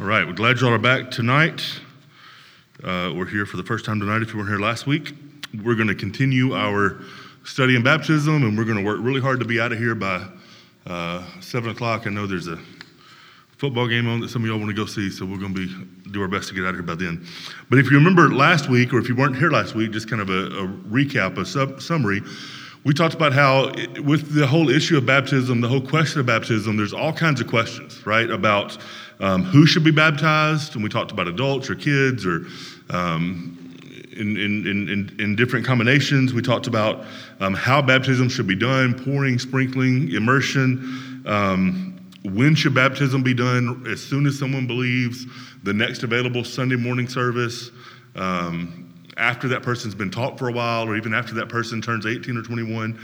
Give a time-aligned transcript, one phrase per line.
[0.00, 1.62] All right, we're glad y'all are back tonight.
[2.82, 4.22] Uh, we're here for the first time tonight.
[4.22, 5.12] If you weren't here last week,
[5.62, 7.02] we're going to continue our
[7.44, 9.94] study in baptism, and we're going to work really hard to be out of here
[9.94, 10.26] by
[10.86, 12.06] uh, seven o'clock.
[12.06, 12.58] I know there's a
[13.58, 15.66] football game on that some of y'all want to go see, so we're going to
[15.66, 17.22] be do our best to get out of here by then.
[17.68, 20.22] But if you remember last week, or if you weren't here last week, just kind
[20.22, 22.22] of a, a recap, a sub, summary.
[22.82, 26.26] We talked about how, it, with the whole issue of baptism, the whole question of
[26.26, 28.30] baptism, there's all kinds of questions, right?
[28.30, 28.78] About
[29.20, 32.46] um, who should be baptized, and we talked about adults or kids or
[32.88, 33.56] um,
[34.12, 36.32] in, in, in, in, different combinations.
[36.32, 37.04] We talked about
[37.40, 41.22] um, how baptism should be done pouring, sprinkling, immersion.
[41.26, 43.86] Um, when should baptism be done?
[43.86, 45.26] As soon as someone believes,
[45.62, 47.70] the next available Sunday morning service,
[48.16, 48.89] um,
[49.20, 52.36] after that person's been taught for a while, or even after that person turns 18
[52.36, 52.98] or 21.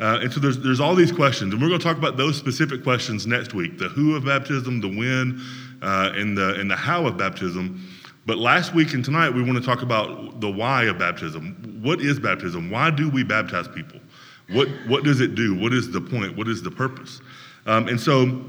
[0.00, 2.36] Uh, and so there's, there's all these questions, and we're going to talk about those
[2.36, 5.40] specific questions next week the who of baptism, the when,
[5.82, 7.84] uh, and, the, and the how of baptism.
[8.24, 11.80] But last week and tonight, we want to talk about the why of baptism.
[11.82, 12.70] What is baptism?
[12.70, 14.00] Why do we baptize people?
[14.50, 15.58] What, what does it do?
[15.58, 16.36] What is the point?
[16.36, 17.20] What is the purpose?
[17.66, 18.44] Um, and so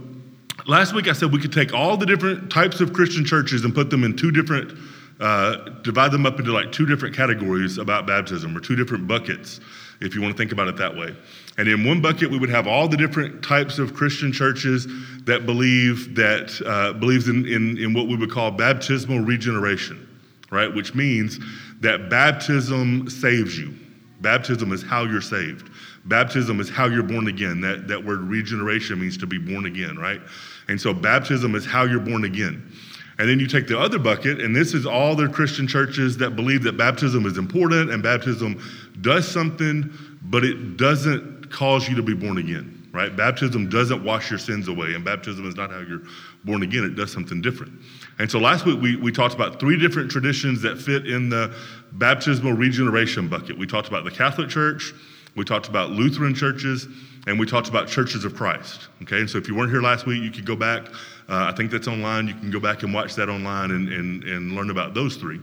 [0.67, 3.73] last week I said we could take all the different types of Christian churches and
[3.73, 4.77] put them in two different,
[5.23, 9.61] uh, divide them up into like two different categories about baptism or two different buckets,
[10.01, 11.15] if you want to think about it that way.
[11.57, 14.85] And in one bucket, we would have all the different types of Christian churches
[15.23, 20.05] that believe that uh, believes in, in, in what we would call baptismal regeneration,
[20.51, 20.73] right?
[20.73, 21.39] Which means
[21.79, 23.73] that baptism saves you.
[24.19, 25.69] Baptism is how you're saved.
[26.03, 27.61] Baptism is how you're born again.
[27.61, 30.19] That, that word regeneration means to be born again, right?
[30.67, 32.69] And so baptism is how you're born again.
[33.19, 36.35] And then you take the other bucket, and this is all the Christian churches that
[36.35, 38.59] believe that baptism is important and baptism
[39.01, 39.91] does something,
[40.23, 43.15] but it doesn't cause you to be born again, right?
[43.15, 46.01] Baptism doesn't wash your sins away, and baptism is not how you're
[46.43, 46.83] born again.
[46.83, 47.73] It does something different.
[48.17, 51.55] And so last week we, we talked about three different traditions that fit in the
[51.93, 53.57] baptismal regeneration bucket.
[53.57, 54.91] We talked about the Catholic Church,
[55.35, 56.87] we talked about Lutheran churches,
[57.25, 58.87] and we talked about churches of Christ.
[59.03, 60.87] Okay, and so if you weren't here last week, you could go back.
[61.29, 62.27] Uh, I think that's online.
[62.27, 65.39] You can go back and watch that online and, and, and learn about those three.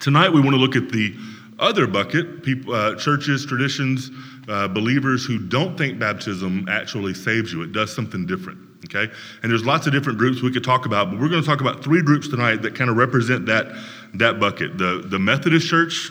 [0.00, 1.14] Tonight, we want to look at the
[1.58, 4.10] other bucket people, uh, churches, traditions,
[4.48, 7.62] uh, believers who don't think baptism actually saves you.
[7.62, 8.58] It does something different.
[8.86, 9.12] Okay?
[9.42, 11.60] And there's lots of different groups we could talk about, but we're going to talk
[11.60, 13.66] about three groups tonight that kind of represent that,
[14.14, 16.10] that bucket the, the Methodist Church,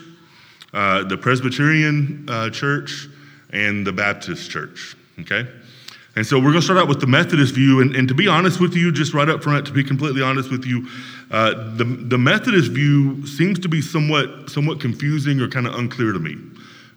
[0.72, 3.08] uh, the Presbyterian uh, Church,
[3.50, 4.96] and the Baptist Church.
[5.20, 5.46] Okay?
[6.14, 7.80] And so we're going to start out with the Methodist view.
[7.80, 10.50] And, and to be honest with you, just right up front, to be completely honest
[10.50, 10.86] with you,
[11.30, 16.12] uh, the, the Methodist view seems to be somewhat, somewhat confusing or kind of unclear
[16.12, 16.36] to me.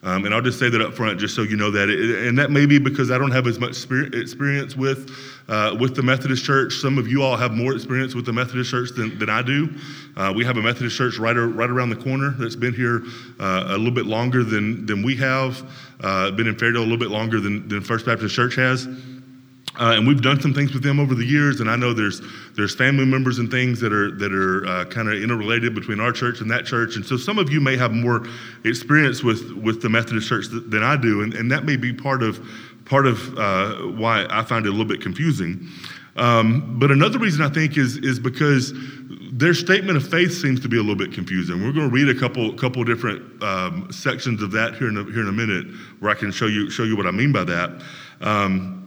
[0.05, 1.89] Um, and I'll just say that up front, just so you know that.
[1.89, 5.09] It, and that may be because I don't have as much experience with,
[5.47, 6.75] uh, with the Methodist Church.
[6.75, 9.67] Some of you all have more experience with the Methodist Church than, than I do.
[10.15, 13.01] Uh, we have a Methodist Church right, right around the corner that's been here
[13.39, 15.63] uh, a little bit longer than, than we have,
[16.01, 18.87] uh, been in Fairdale a little bit longer than, than First Baptist Church has.
[19.79, 22.21] Uh, and we've done some things with them over the years, and I know there's
[22.55, 26.11] there's family members and things that are that are uh, kind of interrelated between our
[26.11, 26.95] church and that church.
[26.95, 28.25] And so some of you may have more
[28.63, 31.91] experience with with the Methodist Church th- than I do, and, and that may be
[31.91, 32.39] part of
[32.85, 35.67] part of uh, why I find it a little bit confusing.
[36.15, 38.73] Um, but another reason I think is is because
[39.33, 41.61] their statement of faith seems to be a little bit confusing.
[41.61, 45.03] We're going to read a couple couple different um, sections of that here in a,
[45.03, 45.65] here in a minute,
[45.99, 47.81] where I can show you show you what I mean by that.
[48.21, 48.84] Um,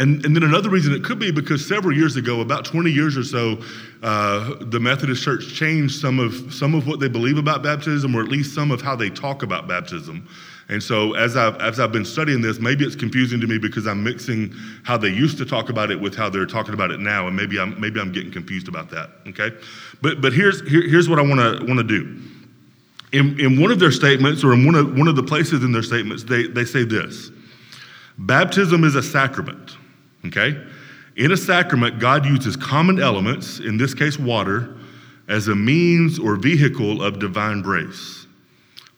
[0.00, 3.18] and, and then another reason it could be because several years ago, about 20 years
[3.18, 3.58] or so,
[4.02, 8.22] uh, the Methodist Church changed some of, some of what they believe about baptism, or
[8.22, 10.26] at least some of how they talk about baptism.
[10.70, 13.86] And so, as I've, as I've been studying this, maybe it's confusing to me because
[13.86, 17.00] I'm mixing how they used to talk about it with how they're talking about it
[17.00, 19.10] now, and maybe I'm, maybe I'm getting confused about that.
[19.26, 19.50] Okay,
[20.00, 22.22] but but here's here, here's what I want to want to do.
[23.12, 25.72] In, in one of their statements, or in one of one of the places in
[25.72, 27.32] their statements, they they say this:
[28.16, 29.76] Baptism is a sacrament.
[30.26, 30.62] Okay?
[31.16, 34.76] In a sacrament, God uses common elements, in this case water,
[35.28, 38.26] as a means or vehicle of divine grace.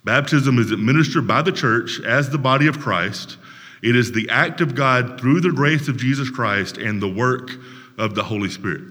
[0.04, 3.38] Baptism is administered by the church as the body of Christ.
[3.82, 7.50] It is the act of God through the grace of Jesus Christ and the work
[7.98, 8.82] of the Holy Spirit.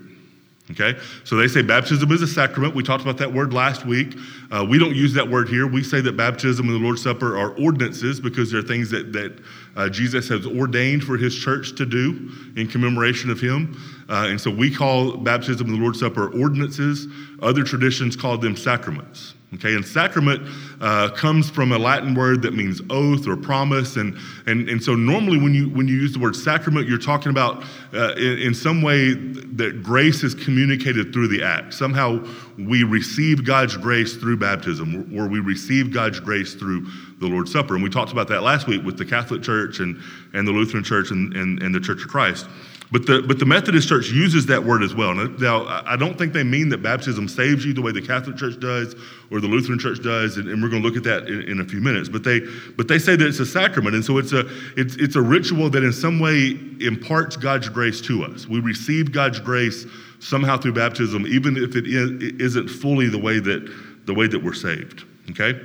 [0.72, 0.98] Okay?
[1.24, 2.76] So they say baptism is a sacrament.
[2.76, 4.16] We talked about that word last week.
[4.52, 5.68] Uh, we don't use that word here.
[5.68, 9.38] We say that baptism and the Lord's Supper are ordinances because they're things that, that
[9.76, 13.78] uh, Jesus has ordained for his church to do in commemoration of him.
[14.10, 17.08] Uh, and so we call baptism and the Lord's Supper ordinances.
[17.42, 19.36] Other traditions call them sacraments.
[19.56, 20.48] Okay, and sacrament
[20.80, 24.96] uh, comes from a Latin word that means oath or promise, and, and, and so
[24.96, 28.54] normally when you when you use the word sacrament, you're talking about uh, in, in,
[28.54, 31.74] some way that grace is communicated through the act.
[31.74, 32.26] Somehow
[32.58, 36.88] we receive God's grace through baptism, or we receive God's grace through
[37.22, 40.02] the Lord's Supper, and we talked about that last week with the Catholic Church and
[40.34, 42.48] and the Lutheran Church and, and, and the Church of Christ.
[42.92, 45.14] But the, but the Methodist Church uses that word as well.
[45.16, 48.60] Now, I don't think they mean that baptism saves you the way the Catholic Church
[48.60, 48.96] does
[49.32, 51.60] or the Lutheran Church does, and, and we're going to look at that in, in,
[51.62, 52.10] a few minutes.
[52.10, 52.42] But they,
[52.76, 54.44] but they say that it's a sacrament, and so it's a,
[54.76, 58.46] it's, it's a ritual that in some way imparts God's grace to us.
[58.46, 59.86] We receive God's grace
[60.20, 63.72] somehow through baptism, even if it isn't fully the way that,
[64.06, 65.58] the way that we're saved, okay?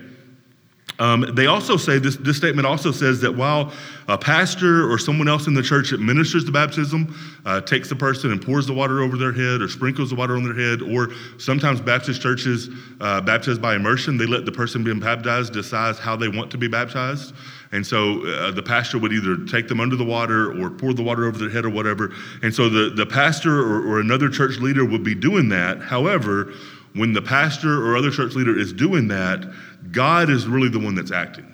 [0.98, 3.72] Um, they also say this, this statement also says that while
[4.08, 8.32] a pastor or someone else in the church administers the baptism, uh, takes the person
[8.32, 11.10] and pours the water over their head or sprinkles the water on their head, or
[11.38, 16.16] sometimes Baptist churches uh, baptize by immersion, they let the person being baptized decide how
[16.16, 17.34] they want to be baptized.
[17.72, 21.02] And so uh, the pastor would either take them under the water or pour the
[21.02, 22.12] water over their head or whatever.
[22.42, 25.82] And so the, the pastor or, or another church leader would be doing that.
[25.82, 26.54] However,
[26.94, 29.44] when the pastor or other church leader is doing that,
[29.92, 31.52] God is really the one that's acting.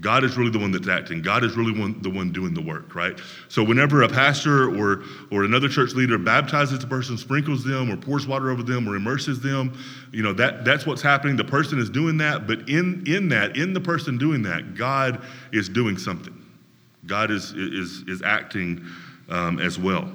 [0.00, 1.22] God is really the one that's acting.
[1.22, 3.18] God is really one, the one doing the work, right?
[3.48, 7.96] So whenever a pastor or or another church leader baptizes a person, sprinkles them, or
[7.96, 9.78] pours water over them, or immerses them,
[10.12, 11.36] you know that that's what's happening.
[11.36, 15.22] The person is doing that, but in in that, in the person doing that, God
[15.52, 16.44] is doing something.
[17.06, 18.84] God is is is acting
[19.30, 20.10] um, as well.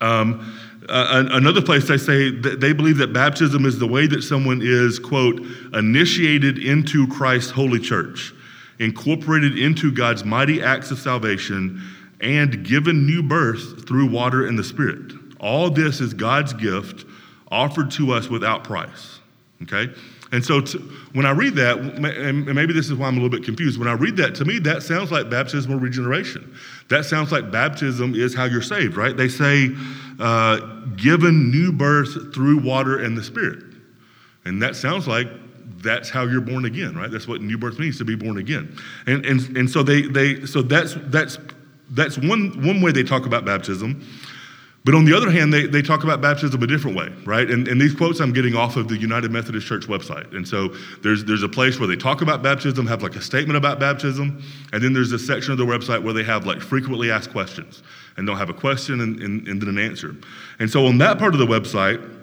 [0.00, 0.56] Um,
[0.88, 4.98] uh, another place they say they believe that baptism is the way that someone is,
[4.98, 5.40] quote,
[5.74, 8.32] initiated into Christ's holy church,
[8.78, 11.80] incorporated into God's mighty acts of salvation,
[12.20, 15.12] and given new birth through water and the Spirit.
[15.38, 17.06] All this is God's gift
[17.50, 19.20] offered to us without price.
[19.62, 19.92] Okay?
[20.32, 20.78] And so to,
[21.12, 23.88] when I read that, and maybe this is why I'm a little bit confused, when
[23.88, 26.54] I read that, to me, that sounds like baptismal regeneration.
[26.90, 29.16] That sounds like baptism is how you're saved, right?
[29.16, 29.70] They say,
[30.18, 30.56] uh,
[30.96, 33.62] given new birth through water and the Spirit.
[34.44, 35.28] And that sounds like
[35.78, 37.10] that's how you're born again, right?
[37.10, 38.76] That's what new birth means to be born again.
[39.06, 41.38] And, and, and so they, they so that's, that's,
[41.90, 44.04] that's one, one way they talk about baptism.
[44.82, 47.50] But on the other hand, they, they talk about baptism a different way, right?
[47.50, 50.34] And, and these quotes I'm getting off of the United Methodist Church website.
[50.34, 50.68] And so
[51.02, 54.42] there's, there's a place where they talk about baptism, have like a statement about baptism,
[54.72, 57.82] and then there's a section of the website where they have like frequently asked questions.
[58.16, 60.16] And they'll have a question and, and, and then an answer.
[60.58, 62.18] And so on that part of the website,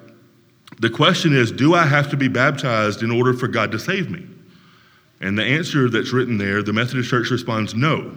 [0.79, 4.09] the question is Do I have to be baptized in order for God to save
[4.09, 4.25] me?
[5.21, 8.15] And the answer that's written there, the Methodist Church responds no.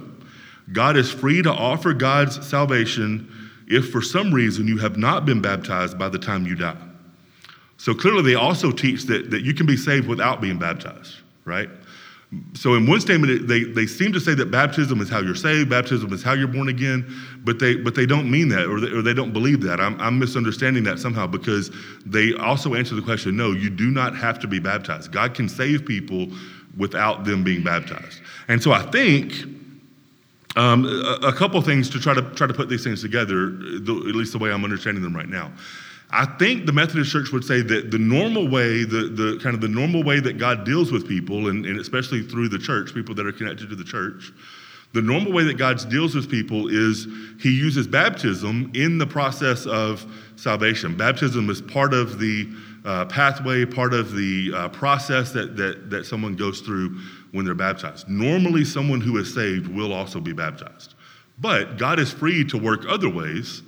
[0.73, 3.40] God is free to offer God's salvation
[3.71, 6.77] if for some reason you have not been baptized by the time you die.
[7.79, 11.15] So clearly, they also teach that, that you can be saved without being baptized,
[11.47, 11.71] right?
[12.55, 15.71] So, in one statement, they, they seem to say that baptism is how you're saved,
[15.71, 17.05] baptism is how you're born again,
[17.43, 19.81] but they, but they don't mean that or they, or they don't believe that.
[19.81, 21.71] I'm, I'm misunderstanding that somehow because
[22.05, 25.11] they also answer the question no, you do not have to be baptized.
[25.11, 26.29] God can save people
[26.77, 28.21] without them being baptized.
[28.47, 29.33] And so I think
[30.57, 34.05] um, a, a, couple things to try to try to put these things together, the,
[34.09, 35.53] at least the way I'm understanding them right now.
[36.13, 39.61] I think the Methodist Church would say that the normal way, the, the kind of
[39.61, 43.15] the normal way that God deals with people, and, and especially through the church, people
[43.15, 44.33] that are connected to the church,
[44.93, 47.07] the normal way that God deals with people is
[47.41, 50.05] He uses baptism in the process of
[50.35, 50.97] salvation.
[50.97, 52.53] Baptism is part of the
[52.85, 56.99] uh, pathway, part of the uh, process that, that, that someone goes through
[57.33, 58.09] when they're baptized.
[58.09, 60.95] Normally, someone who is saved will also be baptized.
[61.39, 63.63] But God is free to work other ways,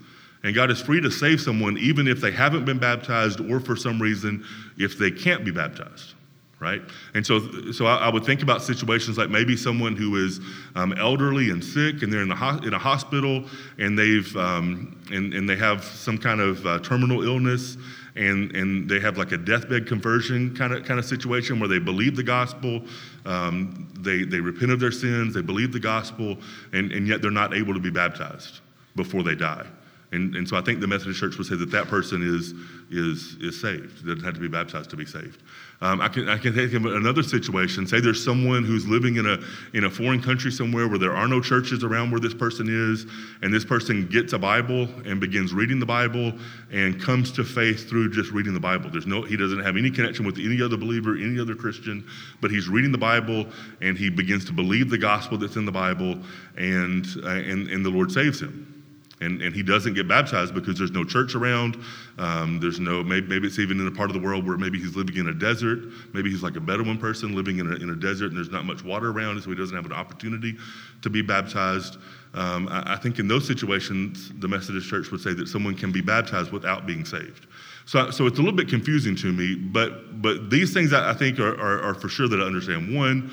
[0.45, 3.77] and God is free to save someone even if they haven't been baptized or for
[3.77, 4.45] some reason
[4.77, 6.15] if they can't be baptized.
[6.61, 6.81] Right?
[7.15, 10.39] And so, so I, I would think about situations like maybe someone who is
[10.77, 13.45] um, elderly and sick, and they're in, the ho- in a hospital,
[13.79, 17.79] and they've um, and, and they have some kind of uh, terminal illness,
[18.15, 21.81] and, and they have like a deathbed conversion kind of kind of situation where they
[21.81, 22.83] believe the gospel,
[23.25, 26.39] um, they, they repent of their sins, they believe the gospel,
[26.73, 28.61] and, and yet they're not able to be baptized
[28.97, 29.67] before they die.
[30.13, 32.53] And, and so I think the Methodist Church would say that that person is,
[32.91, 35.43] is, is saved, doesn't have to be baptized to be saved.
[35.83, 37.89] Um, I, can, I can think of another situation.
[37.89, 39.39] Say there's someone who's living in a,
[39.77, 43.05] in a foreign country somewhere where there are no churches around where this person is,
[43.43, 46.33] and this person gets a Bible and begins reading the Bible
[46.71, 48.91] and comes to faith through just reading the Bible.
[48.91, 52.07] There's no, he doesn't have any connection with any other believer, any other Christian,
[52.41, 53.47] but he's reading the Bible
[53.81, 56.17] and he begins to believe the gospel that's in the Bible,
[56.57, 58.82] and, uh, and, and the Lord saves him.
[59.23, 61.77] And, and he doesn't get baptized because there's no church around.
[62.19, 64.79] Um, there's no, maybe, maybe, it's even in a part of the world where maybe
[64.79, 65.81] he's living in a desert.
[66.13, 68.65] Maybe he's like a Bedouin person living in a, in a desert and there's not
[68.65, 70.57] much water around, so he doesn't have an opportunity
[71.03, 71.99] to be baptized.
[72.35, 75.93] Um, I, I, think in those situations, the Methodist Church would say that someone can
[75.93, 77.47] be baptized without being saved.
[77.85, 81.15] So, so it's a little bit confusing to me, but, but these things I, I
[81.15, 82.95] think are, are, are, for sure that I understand.
[82.95, 83.31] One,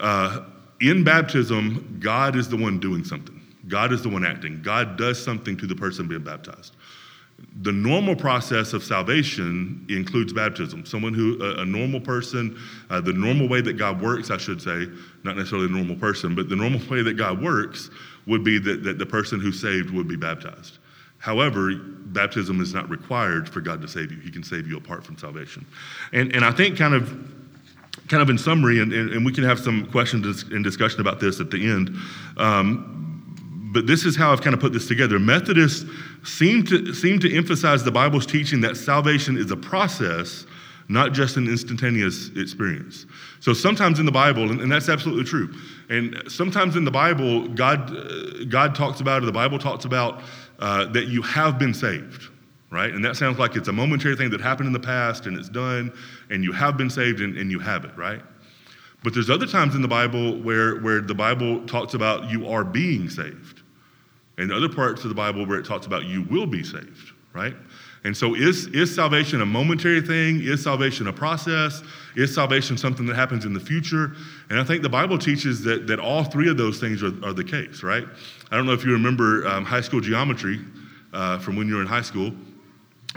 [0.00, 0.44] uh,
[0.80, 3.39] in baptism, God is the one doing something.
[3.70, 4.60] God is the one acting.
[4.62, 6.74] God does something to the person being baptized.
[7.62, 10.84] The normal process of salvation includes baptism.
[10.84, 12.58] Someone who, a, a normal person,
[12.90, 14.86] uh, the normal way that God works, I should say,
[15.24, 17.88] not necessarily a normal person, but the normal way that God works
[18.26, 20.78] would be that, that the person who's saved would be baptized.
[21.16, 24.18] However, baptism is not required for God to save you.
[24.20, 25.66] He can save you apart from salvation.
[26.12, 27.08] And, and I think, kind of,
[28.08, 31.20] kind of in summary, and, and, and we can have some questions and discussion about
[31.20, 31.96] this at the end.
[32.36, 32.96] Um,
[33.70, 35.18] but this is how I've kind of put this together.
[35.18, 35.88] Methodists
[36.24, 40.44] seem to, seem to emphasize the Bible's teaching that salvation is a process,
[40.88, 43.06] not just an instantaneous experience.
[43.38, 45.54] So sometimes in the Bible, and, and that's absolutely true,
[45.88, 50.22] and sometimes in the Bible, God, uh, God talks about, or the Bible talks about,
[50.58, 52.24] uh, that you have been saved,
[52.72, 52.92] right?
[52.92, 55.48] And that sounds like it's a momentary thing that happened in the past and it's
[55.48, 55.92] done,
[56.28, 58.20] and you have been saved and, and you have it, right?
[59.04, 62.64] But there's other times in the Bible where, where the Bible talks about you are
[62.64, 63.59] being saved
[64.40, 67.54] and other parts of the Bible where it talks about you will be saved, right?
[68.04, 70.40] And so, is, is salvation a momentary thing?
[70.40, 71.82] Is salvation a process?
[72.16, 74.12] Is salvation something that happens in the future?
[74.48, 77.34] And I think the Bible teaches that, that all three of those things are, are
[77.34, 78.04] the case, right?
[78.50, 80.60] I don't know if you remember um, high school geometry
[81.12, 82.32] uh, from when you were in high school.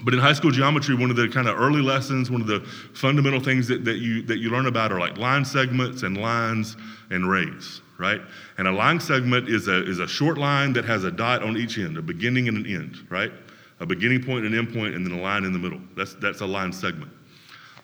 [0.01, 2.59] But in high school geometry, one of the kind of early lessons, one of the
[2.93, 6.75] fundamental things that, that, you, that you learn about are like line segments and lines
[7.11, 8.21] and rays, right?
[8.57, 11.57] And a line segment is a, is a short line that has a dot on
[11.57, 13.31] each end, a beginning and an end, right?
[13.79, 15.79] A beginning point an end point, and then a line in the middle.
[15.95, 17.11] That's, that's a line segment.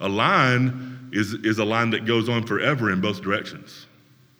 [0.01, 3.85] A line is, is a line that goes on forever in both directions.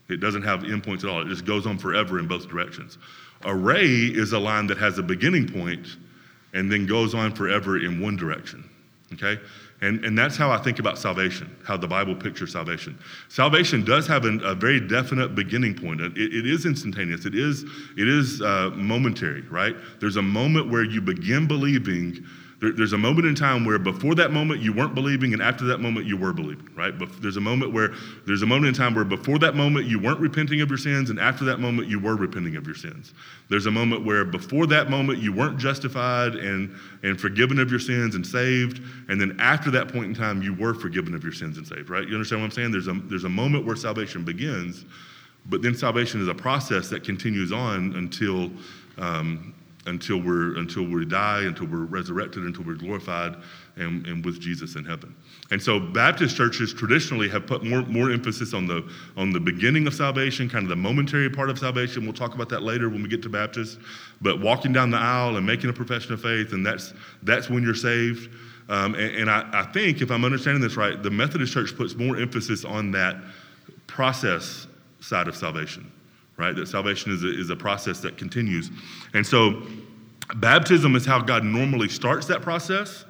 [0.10, 2.98] It doesn't have endpoints at all, it just goes on forever in both directions.
[3.46, 5.88] A ray is a line that has a beginning point
[6.54, 8.68] and then goes on forever in one direction.
[9.14, 9.40] Okay?
[9.82, 12.98] And, and that's how I think about salvation, how the Bible pictures salvation.
[13.30, 16.02] Salvation does have an, a very definite beginning point.
[16.02, 17.64] It, it is instantaneous, it is,
[17.98, 19.76] it is uh, momentary, right?
[20.00, 22.26] There's a moment where you begin believing
[22.60, 25.66] there, there's a moment in time where before that moment you weren't believing, and after
[25.66, 26.98] that moment you were believing, right?
[26.98, 27.94] But there's a moment where
[28.28, 31.10] there's a moment in time where before that moment you weren't repenting of your sins,
[31.10, 33.13] and after that moment you were repenting of your sins.
[33.50, 37.80] There's a moment where before that moment you weren't justified and, and forgiven of your
[37.80, 41.34] sins and saved, and then after that point in time you were forgiven of your
[41.34, 42.08] sins and saved, right?
[42.08, 42.72] You understand what I'm saying?
[42.72, 44.86] There's a, there's a moment where salvation begins,
[45.46, 48.51] but then salvation is a process that continues on until
[48.98, 49.56] um,
[49.86, 53.36] until we're until we die, until we're resurrected, until we're glorified
[53.78, 55.16] and, and with Jesus in heaven.
[55.52, 59.88] And so Baptist churches traditionally have put more, more emphasis on the on the beginning
[59.88, 62.04] of salvation, kind of the momentary part of salvation.
[62.04, 63.80] We'll talk about that later when we get to Baptist.
[64.22, 66.94] But walking down the aisle and making a profession of faith, and that's
[67.24, 68.30] that's when you're saved.
[68.68, 71.96] Um, and, and I, I think, if I'm understanding this right, the Methodist Church puts
[71.96, 73.16] more emphasis on that
[73.88, 74.68] process
[75.00, 75.92] side of salvation
[76.39, 76.55] right?
[76.55, 78.72] That salvation is a, is a process that continues.
[79.13, 79.62] And so,
[80.38, 83.03] baptism is how God normally starts that process,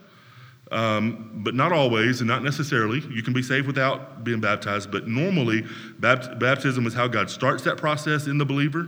[0.71, 3.01] um, but not always and not necessarily.
[3.09, 5.61] You can be saved without being baptized, but normally,
[5.99, 8.87] bapt- baptism is how God starts that process in the believer.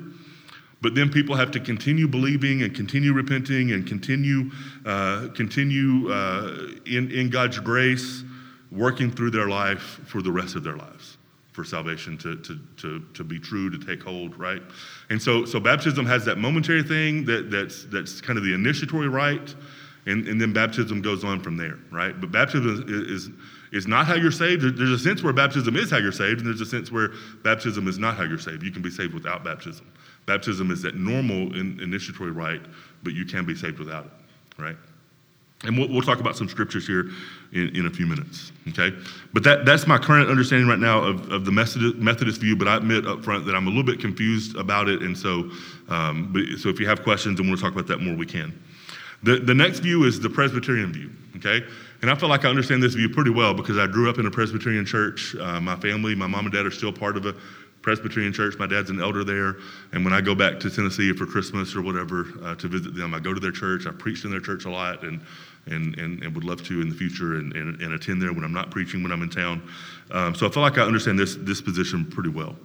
[0.81, 4.49] But then people have to continue believing and continue repenting and continue,
[4.83, 8.23] uh, continue uh, in, in God's grace,
[8.71, 11.17] working through their life for the rest of their lives
[11.51, 14.61] for salvation to, to, to, to be true, to take hold, right?
[15.09, 19.09] And so, so baptism has that momentary thing that, that's, that's kind of the initiatory
[19.09, 19.55] rite,
[20.05, 22.19] and, and then baptism goes on from there, right?
[22.19, 23.29] But baptism is, is,
[23.71, 24.63] is not how you're saved.
[24.77, 27.09] There's a sense where baptism is how you're saved, and there's a sense where
[27.43, 28.63] baptism is not how you're saved.
[28.63, 29.91] You can be saved without baptism.
[30.25, 32.61] Baptism is that normal in, initiatory rite,
[33.03, 34.11] but you can be saved without it,
[34.61, 34.77] right?
[35.63, 37.11] And we'll, we'll talk about some scriptures here
[37.53, 38.95] in, in a few minutes, okay?
[39.33, 42.77] But that, that's my current understanding right now of, of the Methodist, view, but I
[42.77, 45.01] admit up front that I'm a little bit confused about it.
[45.01, 45.49] And so,
[45.89, 48.25] um, but, so if you have questions and want to talk about that more, we
[48.25, 48.57] can.
[49.23, 51.65] The, the next view is the Presbyterian view, okay?
[52.01, 54.25] And I feel like I understand this view pretty well because I grew up in
[54.25, 55.35] a Presbyterian church.
[55.35, 57.35] Uh, my family, my mom and dad are still part of a
[57.81, 58.57] Presbyterian church.
[58.57, 59.57] My dad's an elder there.
[59.91, 63.13] And when I go back to Tennessee for Christmas or whatever uh, to visit them,
[63.13, 63.85] I go to their church.
[63.85, 65.21] I preached in their church a lot and,
[65.67, 68.43] and, and, and would love to in the future and, and, and, attend there when
[68.43, 69.61] I'm not preaching when I'm in town.
[70.09, 72.55] Um, so I feel like I understand this, this position pretty well.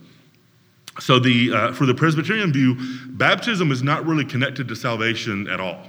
[1.00, 2.76] So the, uh, for the Presbyterian view,
[3.08, 5.82] baptism is not really connected to salvation at all.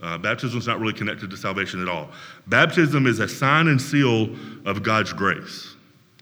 [0.00, 2.08] Uh, baptism is not really connected to salvation at all.
[2.46, 4.28] Baptism is a sign and seal
[4.64, 5.74] of God's grace.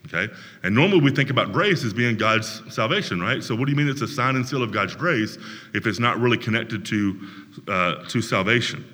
[0.07, 0.33] Okay?
[0.63, 3.43] And normally we think about grace as being God's salvation, right?
[3.43, 5.39] So what do you mean it's a sign and seal of God's grace
[5.75, 7.29] if it's not really connected to,
[7.69, 8.85] uh, to salvation?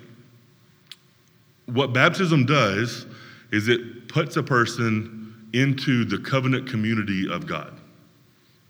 [1.67, 3.05] What baptism does
[3.51, 7.73] is it puts a person into the covenant community of God.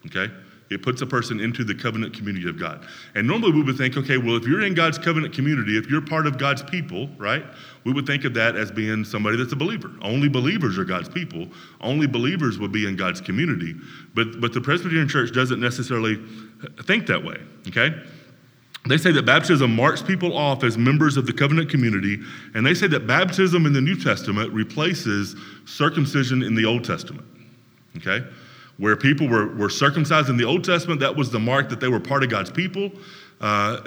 [0.05, 0.31] Okay?
[0.69, 2.85] It puts a person into the covenant community of God.
[3.15, 6.01] And normally we would think, okay, well, if you're in God's covenant community, if you're
[6.01, 7.45] part of God's people, right,
[7.85, 9.91] we would think of that as being somebody that's a believer.
[10.01, 11.47] Only believers are God's people.
[11.79, 13.75] Only believers would be in God's community.
[14.13, 16.21] But, but the Presbyterian Church doesn't necessarily
[16.83, 17.37] think that way,
[17.69, 17.95] okay?
[18.87, 22.19] They say that baptism marks people off as members of the covenant community,
[22.53, 27.27] and they say that baptism in the New Testament replaces circumcision in the Old Testament,
[27.97, 28.25] okay?
[28.77, 31.87] where people were, were circumcised in the Old Testament, that was the mark that they
[31.87, 32.91] were part of God's people.
[33.41, 33.81] Uh,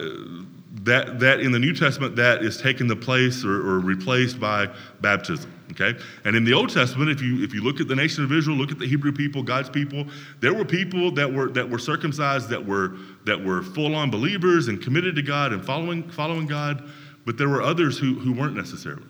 [0.82, 4.68] that, that in the New Testament, that is taken the place or, or, replaced by
[5.00, 5.52] baptism.
[5.70, 8.32] Okay, and in the Old Testament, if you if you look at the nation of
[8.32, 10.04] Israel, look at the Hebrew people, God's people,
[10.40, 14.68] there were people that were that were circumcised that were that were full on believers
[14.68, 16.88] and committed to God and following following God,
[17.24, 19.06] but there were others who who weren't necessarily.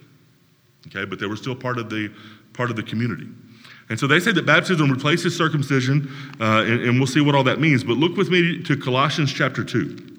[0.88, 2.12] Okay, but they were still part of the
[2.52, 3.29] part of the community.
[3.88, 7.45] And so they say that baptism replaces circumcision, uh, and, and we'll see what all
[7.45, 7.83] that means.
[7.83, 10.19] But look with me to Colossians chapter 2.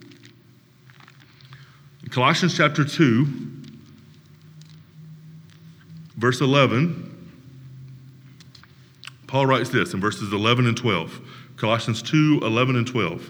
[2.10, 3.61] Colossians chapter 2,
[6.22, 7.08] verse 11.
[9.28, 11.20] Paul writes this in verses 11 and 12.
[11.58, 13.30] Colossians 2 11 and 12.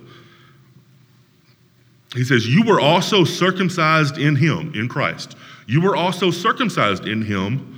[2.13, 5.35] He says, You were also circumcised in him, in Christ.
[5.67, 7.71] You were also circumcised in him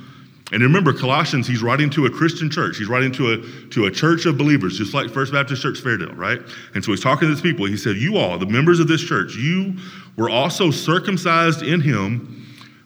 [0.53, 2.77] and remember, Colossians, he's writing to a Christian church.
[2.77, 6.15] He's writing to a, to a church of believers, just like First Baptist Church Fairdale,
[6.15, 6.39] right?
[6.75, 7.65] And so he's talking to these people.
[7.65, 9.75] He said, You all, the members of this church, you
[10.15, 12.42] were also circumcised in him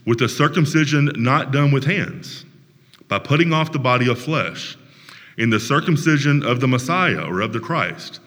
[0.08, 2.46] with a circumcision not done with hands,
[3.10, 4.78] by putting off the body of flesh,
[5.38, 8.22] in the circumcision of the Messiah or of the Christ.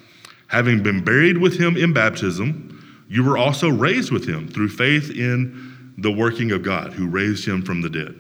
[0.49, 5.11] Having been buried with him in baptism, you were also raised with him through faith
[5.11, 8.15] in the working of God, who raised him from the dead.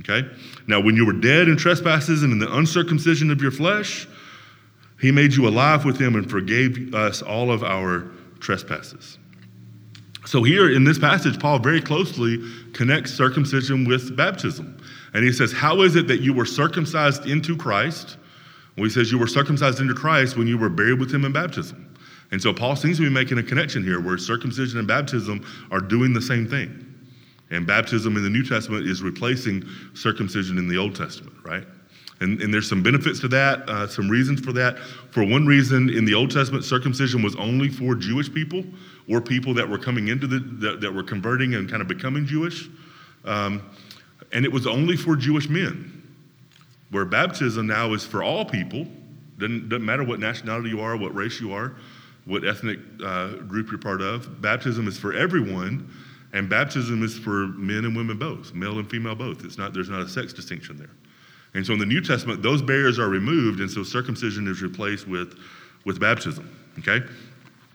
[0.00, 0.28] Okay?
[0.68, 4.06] Now, when you were dead in trespasses and in the uncircumcision of your flesh,
[5.00, 9.18] he made you alive with him and forgave us all of our trespasses.
[10.32, 12.42] So, here in this passage, Paul very closely
[12.72, 14.78] connects circumcision with baptism.
[15.12, 18.16] And he says, How is it that you were circumcised into Christ?
[18.78, 21.32] Well, he says, You were circumcised into Christ when you were buried with him in
[21.32, 21.94] baptism.
[22.30, 25.80] And so, Paul seems to be making a connection here where circumcision and baptism are
[25.80, 26.82] doing the same thing.
[27.50, 31.66] And baptism in the New Testament is replacing circumcision in the Old Testament, right?
[32.22, 34.78] And, and there's some benefits to that, uh, some reasons for that.
[35.10, 38.64] For one reason, in the Old Testament, circumcision was only for Jewish people
[39.08, 42.24] or people that were coming into the, that, that were converting and kind of becoming
[42.24, 42.68] Jewish.
[43.24, 43.68] Um,
[44.32, 45.98] and it was only for Jewish men.
[46.90, 48.86] Where baptism now is for all people,
[49.38, 51.74] doesn't, doesn't matter what nationality you are, what race you are,
[52.24, 54.40] what ethnic uh, group you're part of.
[54.40, 55.90] Baptism is for everyone
[56.32, 59.44] and baptism is for men and women both, male and female both.
[59.44, 60.90] It's not, there's not a sex distinction there.
[61.54, 65.06] And so in the New Testament, those barriers are removed, and so circumcision is replaced
[65.06, 65.38] with,
[65.84, 66.48] with baptism.
[66.78, 67.00] Okay?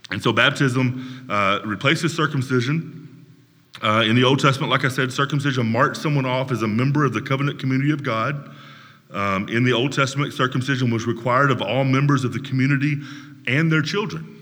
[0.10, 3.26] And so baptism uh, replaces circumcision.
[3.82, 7.06] Uh, in the Old Testament, like I said, circumcision marked someone off as a member
[7.06, 8.56] of the covenant community of God.
[9.12, 12.96] Um, in the Old Testament, circumcision was required of all members of the community
[13.46, 14.37] and their children.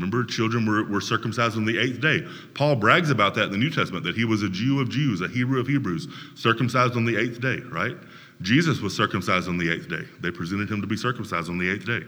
[0.00, 2.26] Remember, children were, were circumcised on the eighth day.
[2.54, 5.20] Paul brags about that in the New Testament, that he was a Jew of Jews,
[5.20, 7.96] a Hebrew of Hebrews, circumcised on the eighth day, right?
[8.40, 10.04] Jesus was circumcised on the eighth day.
[10.20, 12.00] They presented him to be circumcised on the eighth day.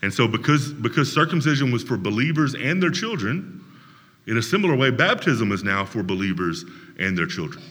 [0.00, 3.62] And so, because, because circumcision was for believers and their children,
[4.26, 6.64] in a similar way, baptism is now for believers
[6.98, 7.62] and their children.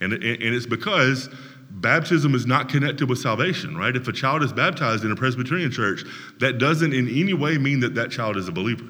[0.00, 1.28] And, and it's because
[1.76, 3.94] baptism is not connected with salvation, right?
[3.94, 6.04] If a child is baptized in a Presbyterian church,
[6.40, 8.86] that doesn't in any way mean that that child is a believer.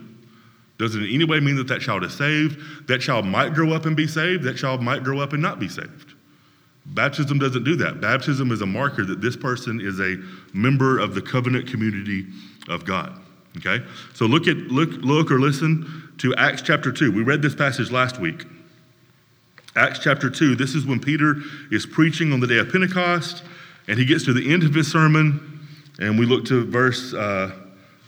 [0.79, 2.89] Doesn't in any way mean that that child is saved.
[2.89, 4.45] That child might grow up and be saved.
[4.45, 6.15] That child might grow up and not be saved.
[6.87, 8.01] Baptism doesn't do that.
[8.01, 10.17] Baptism is a marker that this person is a
[10.53, 12.27] member of the covenant community
[12.69, 13.21] of God.
[13.57, 13.85] Okay?
[14.15, 17.11] So look at look look or listen to Acts chapter 2.
[17.11, 18.45] We read this passage last week.
[19.77, 21.37] Acts chapter 2, this is when Peter
[21.71, 23.45] is preaching on the day of Pentecost,
[23.89, 27.53] and he gets to the end of his sermon, and we look to verse, uh,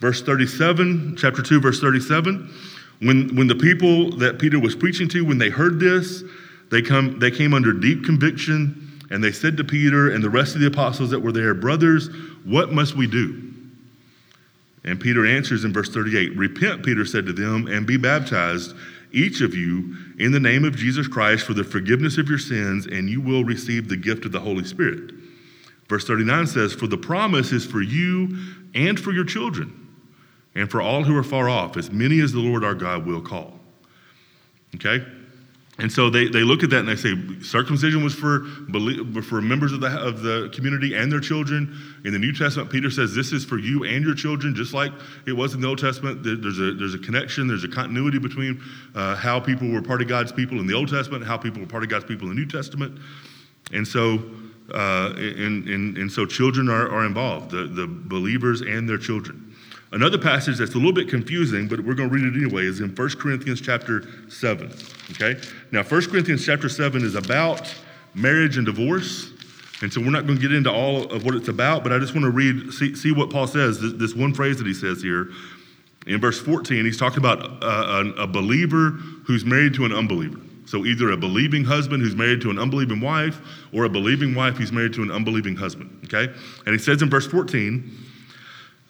[0.00, 2.50] verse 37, chapter 2, verse 37.
[3.00, 6.24] When, when the people that Peter was preaching to, when they heard this,
[6.70, 10.54] they, come, they came under deep conviction, and they said to Peter and the rest
[10.54, 12.08] of the apostles that were there, Brothers,
[12.44, 13.44] what must we do?
[14.84, 18.74] And Peter answers in verse 38 Repent, Peter said to them, and be baptized
[19.12, 22.86] each of you in the name of Jesus Christ for the forgiveness of your sins,
[22.86, 25.12] and you will receive the gift of the Holy Spirit.
[25.88, 28.36] Verse 39 says, For the promise is for you
[28.74, 29.88] and for your children,
[30.54, 33.22] and for all who are far off, as many as the Lord our God will
[33.22, 33.58] call.
[34.74, 35.04] Okay?
[35.80, 38.44] And so they, they look at that and they say circumcision was for,
[39.22, 41.72] for members of the, of the community and their children.
[42.04, 44.90] In the New Testament, Peter says this is for you and your children, just like
[45.26, 46.24] it was in the Old Testament.
[46.24, 48.60] There's a, there's a connection, there's a continuity between
[48.96, 51.68] uh, how people were part of God's people in the Old Testament how people were
[51.68, 52.98] part of God's people in the New Testament.
[53.72, 54.22] And so,
[54.74, 59.47] uh, and, and, and so children are, are involved, the, the believers and their children.
[59.90, 62.80] Another passage that's a little bit confusing, but we're going to read it anyway, is
[62.80, 64.70] in 1 Corinthians chapter 7.
[65.12, 65.40] Okay?
[65.72, 67.74] Now, 1 Corinthians chapter 7 is about
[68.14, 69.30] marriage and divorce.
[69.80, 71.98] And so we're not going to get into all of what it's about, but I
[71.98, 74.74] just want to read, see, see what Paul says, this, this, one phrase that he
[74.74, 75.30] says here.
[76.06, 78.90] In verse 14, he's talking about uh, a, a, a believer
[79.24, 80.40] who's married to an unbeliever.
[80.66, 83.40] So either a believing husband who's married to an unbelieving wife,
[83.72, 85.98] or a believing wife who's married to an unbelieving husband.
[86.04, 86.30] Okay?
[86.66, 87.90] And he says in verse 14,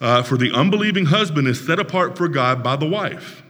[0.01, 3.43] uh, for the unbelieving husband is set apart for God by the wife,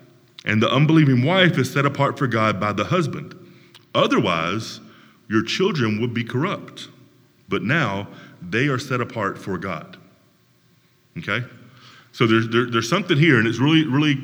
[0.44, 3.34] and the unbelieving wife is set apart for God by the husband.
[3.94, 4.80] Otherwise,
[5.28, 6.88] your children would be corrupt,
[7.48, 8.08] but now
[8.40, 9.96] they are set apart for God.
[11.18, 11.44] Okay?
[12.12, 14.14] So there's, there, there's something here, and it's really, really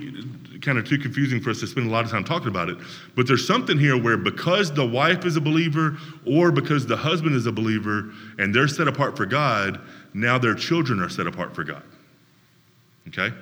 [0.63, 2.79] kind of too confusing for us to spend a lot of time talking about it.
[3.15, 7.37] But there's something here where because the wife is a believer or because the husband
[7.37, 9.81] is a believer and they're set apart for God,
[10.15, 11.83] now their children are set apart for God.
[13.09, 13.35] Okay?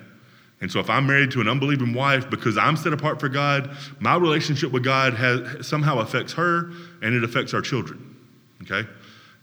[0.61, 3.75] And so if I'm married to an unbelieving wife because I'm set apart for God,
[3.99, 6.71] my relationship with God has, somehow affects her
[7.01, 8.15] and it affects our children.
[8.61, 8.87] Okay?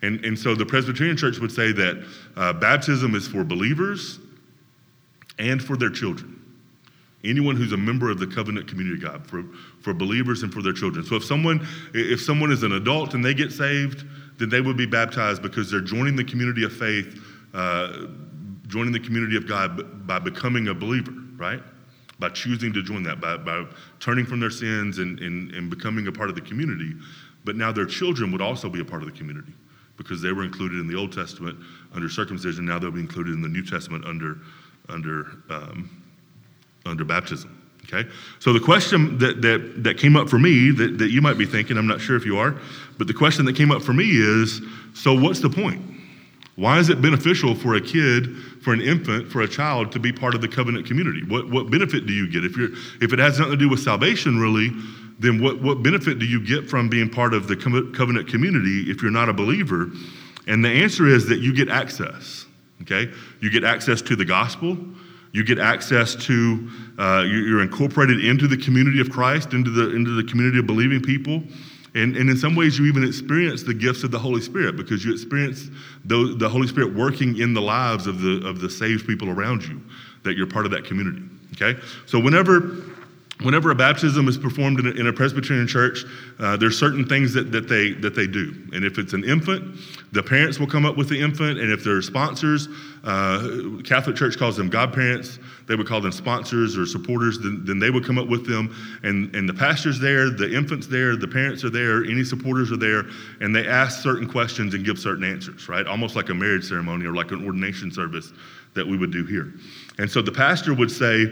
[0.02, 2.06] And, and so the Presbyterian Church would say that
[2.36, 4.18] uh, baptism is for believers
[5.38, 6.36] and for their children.
[7.22, 9.44] Anyone who's a member of the covenant community of God, for,
[9.82, 11.04] for believers and for their children.
[11.04, 14.06] So if someone, if someone is an adult and they get saved,
[14.38, 18.06] then they would be baptized because they're joining the community of faith uh,
[18.70, 21.60] joining the community of God by becoming a believer, right?
[22.18, 23.66] By choosing to join that, by, by
[23.98, 26.94] turning from their sins and, and, and becoming a part of the community.
[27.44, 29.52] But now their children would also be a part of the community
[29.96, 31.58] because they were included in the Old Testament
[31.92, 32.64] under circumcision.
[32.64, 34.38] Now they'll be included in the New Testament under,
[34.88, 35.90] under, um,
[36.86, 37.56] under baptism.
[37.84, 38.08] Okay?
[38.38, 41.46] So the question that, that, that came up for me that, that you might be
[41.46, 42.56] thinking, I'm not sure if you are,
[42.98, 44.60] but the question that came up for me is
[44.94, 45.82] so what's the point?
[46.60, 50.12] Why is it beneficial for a kid, for an infant, for a child to be
[50.12, 51.24] part of the covenant community?
[51.26, 52.44] What, what benefit do you get?
[52.44, 52.68] If, you're,
[53.00, 54.68] if it has nothing to do with salvation, really,
[55.18, 59.00] then what, what benefit do you get from being part of the covenant community if
[59.00, 59.90] you're not a believer?
[60.46, 62.44] And the answer is that you get access,
[62.82, 63.10] okay?
[63.40, 64.76] You get access to the gospel.
[65.32, 70.10] You get access to, uh, you're incorporated into the community of Christ, into the, into
[70.10, 71.42] the community of believing people.
[71.94, 75.04] And, and in some ways, you even experience the gifts of the Holy Spirit because
[75.04, 75.70] you experience
[76.04, 79.64] the, the Holy Spirit working in the lives of the, of the saved people around
[79.64, 79.80] you,
[80.22, 81.22] that you're part of that community.
[81.54, 81.80] Okay?
[82.06, 82.76] So, whenever
[83.42, 86.04] whenever a baptism is performed in a, in a Presbyterian church,
[86.38, 88.54] uh, there's certain things that, that, they, that they do.
[88.72, 89.76] And if it's an infant,
[90.12, 91.58] the parents will come up with the infant.
[91.58, 92.68] And if they're sponsors,
[93.04, 95.38] uh, Catholic Church calls them godparents.
[95.66, 97.38] They would call them sponsors or supporters.
[97.38, 98.74] Then, then they would come up with them.
[99.02, 102.76] And, and the pastor's there, the infant's there, the parents are there, any supporters are
[102.76, 103.04] there.
[103.40, 105.86] And they ask certain questions and give certain answers, right?
[105.86, 108.32] Almost like a marriage ceremony or like an ordination service
[108.74, 109.54] that we would do here.
[109.98, 111.26] And so the pastor would say,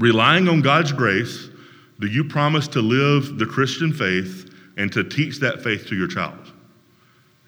[0.00, 1.50] Relying on God's grace,
[2.00, 6.08] do you promise to live the Christian faith and to teach that faith to your
[6.08, 6.52] child?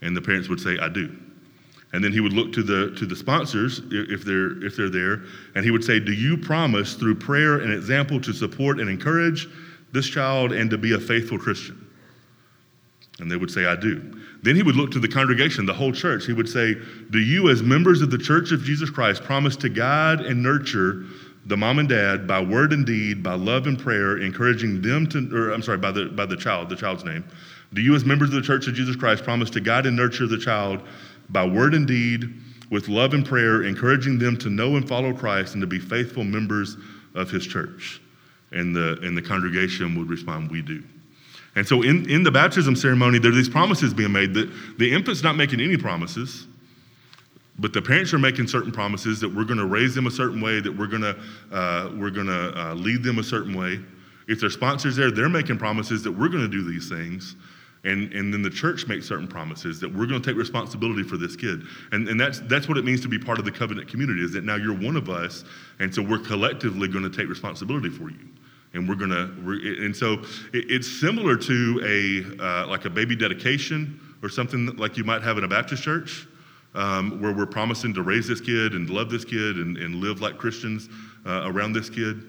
[0.03, 1.17] And the parents would say, I do.
[1.95, 5.23] And then he would look to the, to the sponsors, if they're, if they're there,
[5.55, 9.49] and he would say, Do you promise through prayer and example to support and encourage
[9.93, 11.89] this child and to be a faithful Christian?
[13.19, 14.21] And they would say, I do.
[14.43, 16.27] Then he would look to the congregation, the whole church.
[16.27, 16.75] He would say,
[17.11, 21.07] Do you, as members of the church of Jesus Christ, promise to guide and nurture
[21.47, 25.35] the mom and dad, by word and deed, by love and prayer, encouraging them to,
[25.35, 27.25] or I'm sorry, by the, by the child, the child's name.
[27.75, 30.27] Do you, as members of the Church of Jesus Christ, promise to guide and nurture
[30.27, 30.83] the child
[31.31, 32.33] by word and deed,
[32.71, 36.25] with love and prayer, encouraging them to know and follow Christ and to be faithful
[36.25, 36.77] members
[37.15, 38.01] of his church?
[38.53, 40.83] And the, and the congregation would respond, We do.
[41.55, 44.93] And so in, in the baptism ceremony, there are these promises being made that the
[44.93, 46.47] infant's not making any promises.
[47.59, 50.41] But the parents are making certain promises that we're going to raise them a certain
[50.41, 51.17] way, that we're going to
[51.53, 53.81] uh, we're going to uh, lead them a certain way.
[54.27, 57.37] If their sponsors there, they're making promises that we're going to do these things.
[57.85, 61.17] And, and then the church makes certain promises that we're going to take responsibility for
[61.17, 61.63] this kid.
[61.91, 64.33] And, and that's, that's what it means to be part of the covenant community, is
[64.33, 65.43] that now you're one of us,
[65.81, 68.29] and so we're collectively going to take responsibility for you.
[68.75, 70.15] And we're going to, and so
[70.53, 75.23] it, it's similar to a, uh, like a baby dedication or something like you might
[75.23, 76.29] have in a Baptist church
[76.75, 80.21] um, where we're promising to raise this kid and love this kid and, and live
[80.21, 80.89] like Christians
[81.27, 82.23] uh, around this kid.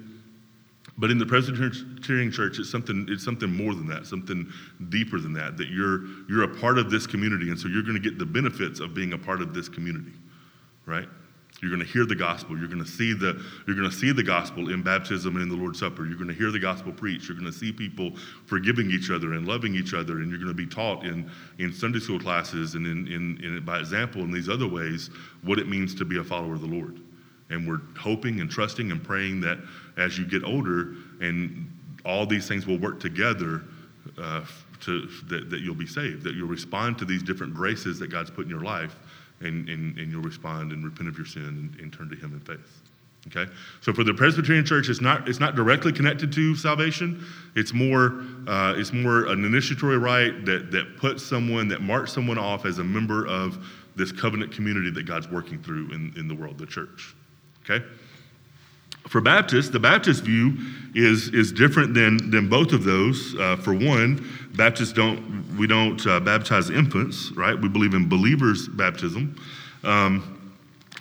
[0.97, 4.51] But in the Presbyterian Church, it's something, it's something more than that, something
[4.89, 7.95] deeper than that, that you're, you're a part of this community, and so you're going
[7.95, 10.13] to get the benefits of being a part of this community,
[10.86, 11.08] right?
[11.63, 12.58] You're going to hear the gospel.
[12.58, 15.49] You're going to see the you're going to see the gospel in baptism and in
[15.49, 16.06] the Lord's Supper.
[16.06, 17.30] You're going to hear the gospel preached.
[17.30, 18.12] You're going to see people
[18.47, 20.19] forgiving each other and loving each other.
[20.19, 23.63] And you're going to be taught in, in Sunday school classes and in, in, in
[23.63, 25.10] by example in these other ways
[25.43, 26.99] what it means to be a follower of the Lord.
[27.49, 29.60] And we're hoping and trusting and praying that
[29.95, 31.71] as you get older and
[32.04, 33.63] all these things will work together
[34.21, 34.43] uh,
[34.82, 38.30] to, that, that you'll be saved, that you'll respond to these different graces that God's
[38.30, 38.97] put in your life
[39.41, 42.34] and, and, and you'll respond and repent of your sin and, and turn to Him
[42.34, 42.82] in faith.
[43.28, 47.26] Okay, so for the Presbyterian Church, it's not it's not directly connected to salvation.
[47.56, 52.38] It's more uh, it's more an initiatory rite that that puts someone that marks someone
[52.38, 53.65] off as a member of
[53.96, 57.15] this covenant community that God's working through in, in the world, the church.
[57.63, 57.86] Okay.
[59.13, 60.58] For Baptists, the Baptist view
[60.95, 63.36] is, is different than, than both of those.
[63.36, 67.54] Uh, for one, Baptists don't, we don't uh, baptize infants, right?
[67.54, 69.39] We believe in believers' baptism.
[69.84, 70.52] Um,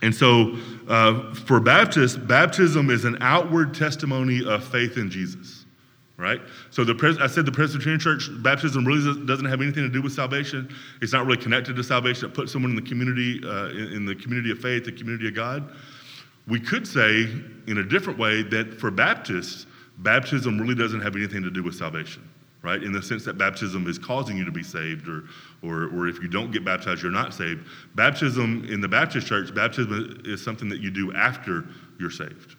[0.02, 5.64] and so uh, for Baptists, baptism is an outward testimony of faith in Jesus,
[6.18, 6.42] right?
[6.68, 10.02] So the pres- I said the Presbyterian Church baptism really doesn't have anything to do
[10.02, 10.68] with salvation.
[11.00, 12.28] It's not really connected to salvation.
[12.28, 15.28] It puts someone in the community, uh, in, in the community of faith, the community
[15.28, 15.72] of God.
[16.48, 17.22] We could say,
[17.66, 19.66] in a different way, that for Baptists,
[19.98, 22.28] baptism really doesn't have anything to do with salvation,
[22.62, 22.82] right?
[22.82, 25.24] In the sense that baptism is causing you to be saved, or,
[25.62, 27.66] or, or if you don't get baptized, you're not saved.
[27.94, 31.64] Baptism in the Baptist church, baptism is something that you do after
[32.00, 32.56] you're saved,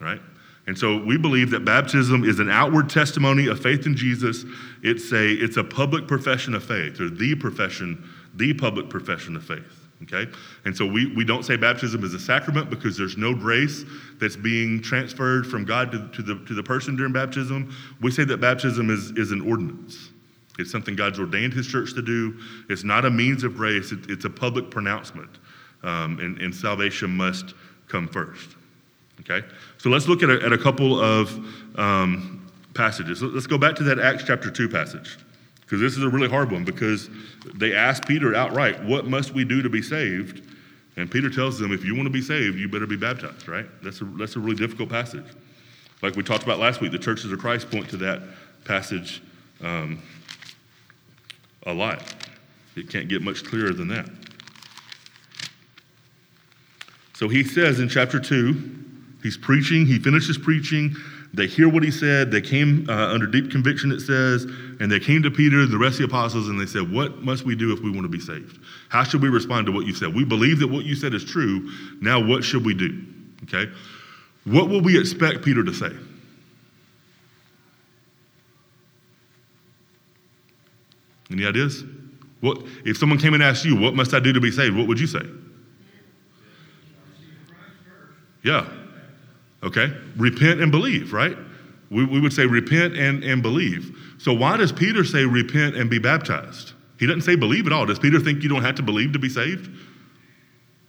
[0.00, 0.20] right?
[0.66, 4.44] And so we believe that baptism is an outward testimony of faith in Jesus.
[4.82, 9.44] It's a, it's a public profession of faith, or the profession, the public profession of
[9.44, 10.30] faith okay?
[10.64, 13.84] And so we, we don't say baptism is a sacrament because there's no grace
[14.18, 17.74] that's being transferred from God to, to, the, to the person during baptism.
[18.00, 20.10] We say that baptism is, is an ordinance.
[20.58, 22.38] It's something God's ordained his church to do.
[22.68, 25.30] It's not a means of grace, it, it's a public pronouncement.
[25.82, 27.54] Um, and, and salvation must
[27.88, 28.50] come first.
[29.20, 29.46] Okay?
[29.78, 31.30] So let's look at a, at a couple of
[31.78, 33.22] um, passages.
[33.22, 35.16] Let's go back to that Acts chapter 2 passage
[35.70, 37.08] because this is a really hard one because
[37.54, 40.42] they ask Peter outright, What must we do to be saved?
[40.96, 43.66] And Peter tells them, If you want to be saved, you better be baptized, right?
[43.80, 45.24] That's a, that's a really difficult passage.
[46.02, 48.20] Like we talked about last week, the churches of Christ point to that
[48.64, 49.22] passage
[49.60, 50.02] um,
[51.66, 52.02] a lot.
[52.74, 54.10] It can't get much clearer than that.
[57.14, 58.74] So he says in chapter 2,
[59.22, 60.96] he's preaching, he finishes preaching,
[61.32, 62.30] they hear what he said.
[62.30, 64.44] They came uh, under deep conviction, it says,
[64.80, 67.44] and they came to Peter, the rest of the apostles, and they said, What must
[67.44, 68.58] we do if we want to be saved?
[68.88, 70.14] How should we respond to what you said?
[70.14, 71.70] We believe that what you said is true.
[72.00, 73.04] Now, what should we do?
[73.44, 73.70] Okay?
[74.44, 75.92] What will we expect Peter to say?
[81.30, 81.84] Any ideas?
[82.40, 84.88] What if someone came and asked you, "What must I do to be saved?" What
[84.88, 85.22] would you say?
[88.42, 88.66] Yeah.
[89.62, 89.92] Okay?
[90.16, 91.36] Repent and believe, right?
[91.90, 93.96] We, we would say repent and, and believe.
[94.18, 96.72] So why does Peter say repent and be baptized?
[96.98, 97.86] He doesn't say believe at all.
[97.86, 99.70] Does Peter think you don't have to believe to be saved?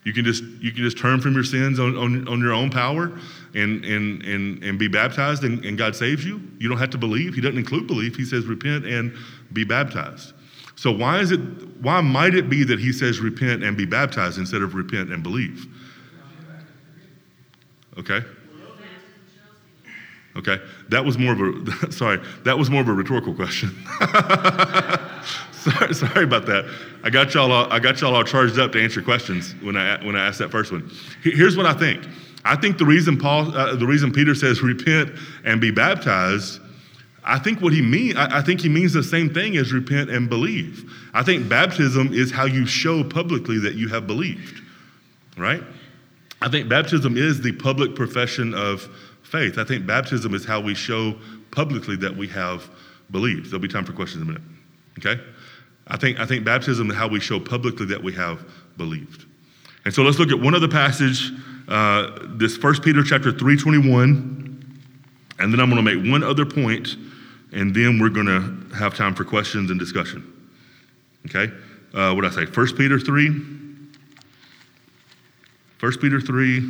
[0.03, 2.71] You can just you can just turn from your sins on, on, on your own
[2.71, 3.17] power
[3.53, 6.41] and and and, and be baptized and, and God saves you.
[6.59, 7.35] You don't have to believe.
[7.35, 8.15] He doesn't include belief.
[8.15, 9.15] He says repent and
[9.53, 10.33] be baptized.
[10.75, 11.39] So why is it
[11.81, 15.21] why might it be that he says repent and be baptized instead of repent and
[15.21, 15.67] believe?
[17.99, 18.21] Okay.
[20.35, 22.21] Okay, that was more of a sorry.
[22.43, 23.69] That was more of a rhetorical question.
[25.51, 26.73] sorry, sorry about that.
[27.03, 27.51] I got y'all.
[27.51, 30.39] All, I got y'all all charged up to answer questions when I when I asked
[30.39, 30.89] that first one.
[31.21, 32.07] Here's what I think.
[32.43, 35.11] I think the reason Paul, uh, the reason Peter says repent
[35.43, 36.59] and be baptized,
[37.23, 40.09] I think what he mean, I, I think he means the same thing as repent
[40.09, 40.91] and believe.
[41.13, 44.61] I think baptism is how you show publicly that you have believed,
[45.37, 45.61] right?
[46.41, 48.89] I think baptism is the public profession of
[49.31, 49.57] faith.
[49.57, 51.15] I think baptism is how we show
[51.51, 52.69] publicly that we have
[53.11, 53.47] believed.
[53.47, 54.47] There'll be time for questions in a minute.
[54.99, 55.21] Okay?
[55.87, 58.45] I think, I think baptism is how we show publicly that we have
[58.77, 59.25] believed.
[59.85, 61.31] And so let's look at one other passage,
[61.67, 64.81] uh, this 1 Peter chapter 321,
[65.39, 66.97] and then I'm going to make one other point,
[67.51, 70.51] and then we're going to have time for questions and discussion.
[71.27, 71.51] Okay?
[71.93, 72.51] Uh, what did I say?
[72.51, 73.29] 1 Peter 3.
[75.79, 76.63] 1 Peter 3,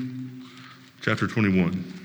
[1.02, 2.01] chapter 21.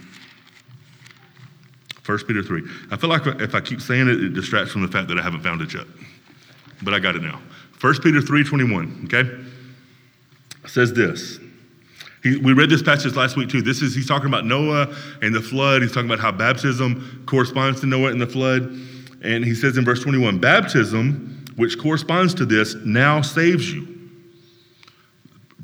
[2.06, 2.62] 1 Peter 3.
[2.90, 5.22] I feel like if I keep saying it, it distracts from the fact that I
[5.22, 5.86] haven't found it yet.
[6.82, 7.40] But I got it now.
[7.80, 9.28] 1 Peter 3 21, okay?
[10.68, 11.38] says this.
[12.22, 13.62] He, we read this passage last week too.
[13.62, 15.82] This is he's talking about Noah and the flood.
[15.82, 18.62] He's talking about how baptism corresponds to Noah and the flood.
[19.22, 23.88] And he says in verse 21, baptism, which corresponds to this, now saves you.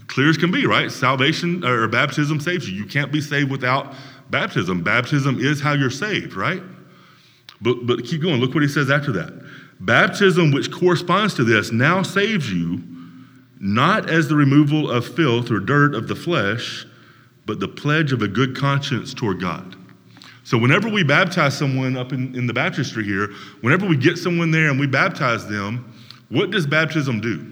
[0.07, 0.91] Clear as can be, right?
[0.91, 2.77] Salvation or baptism saves you.
[2.77, 3.95] You can't be saved without
[4.33, 4.83] baptism.
[4.83, 6.63] Baptism is how you're saved, right?
[7.61, 8.41] But, but keep going.
[8.41, 9.33] Look what he says after that.
[9.79, 12.83] Baptism, which corresponds to this, now saves you,
[13.61, 16.85] not as the removal of filth or dirt of the flesh,
[17.47, 19.77] but the pledge of a good conscience toward God.
[20.45, 23.29] So, whenever we baptize someone up in, in the baptistry here,
[23.61, 25.93] whenever we get someone there and we baptize them,
[26.29, 27.47] what does baptism do?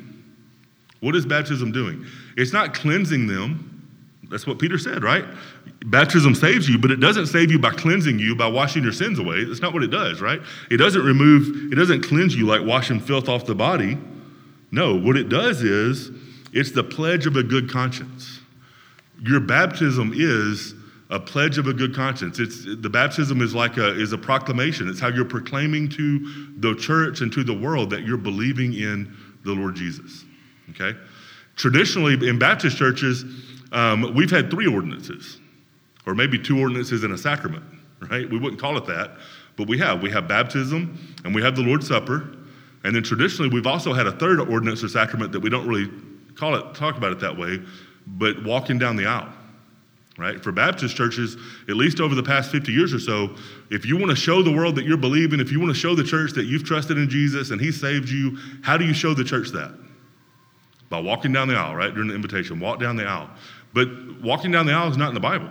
[1.00, 2.04] What is baptism doing?
[2.36, 3.66] It's not cleansing them.
[4.30, 5.24] That's what Peter said, right?
[5.86, 9.18] Baptism saves you, but it doesn't save you by cleansing you, by washing your sins
[9.18, 9.44] away.
[9.44, 10.40] That's not what it does, right?
[10.70, 13.96] It doesn't remove, it doesn't cleanse you like washing filth off the body.
[14.70, 16.10] No, what it does is
[16.52, 18.40] it's the pledge of a good conscience.
[19.22, 20.74] Your baptism is
[21.08, 22.38] a pledge of a good conscience.
[22.38, 24.88] It's the baptism is like a is a proclamation.
[24.88, 29.16] It's how you're proclaiming to the church and to the world that you're believing in
[29.44, 30.24] the Lord Jesus.
[30.70, 30.96] Okay?
[31.56, 33.24] Traditionally, in Baptist churches,
[33.72, 35.38] um, we've had three ordinances
[36.06, 37.64] or maybe two ordinances and a sacrament,
[38.10, 38.28] right?
[38.28, 39.12] We wouldn't call it that,
[39.56, 40.02] but we have.
[40.02, 42.36] We have baptism and we have the Lord's Supper.
[42.84, 45.90] And then traditionally, we've also had a third ordinance or sacrament that we don't really
[46.34, 47.60] call it, talk about it that way,
[48.06, 49.30] but walking down the aisle,
[50.16, 50.42] right?
[50.42, 51.36] For Baptist churches,
[51.68, 53.36] at least over the past 50 years or so,
[53.70, 55.94] if you want to show the world that you're believing, if you want to show
[55.94, 59.12] the church that you've trusted in Jesus and He saved you, how do you show
[59.12, 59.72] the church that?
[60.88, 61.92] By walking down the aisle, right?
[61.92, 63.28] During the invitation, walk down the aisle.
[63.74, 63.88] But
[64.22, 65.50] walking down the aisle is not in the Bible.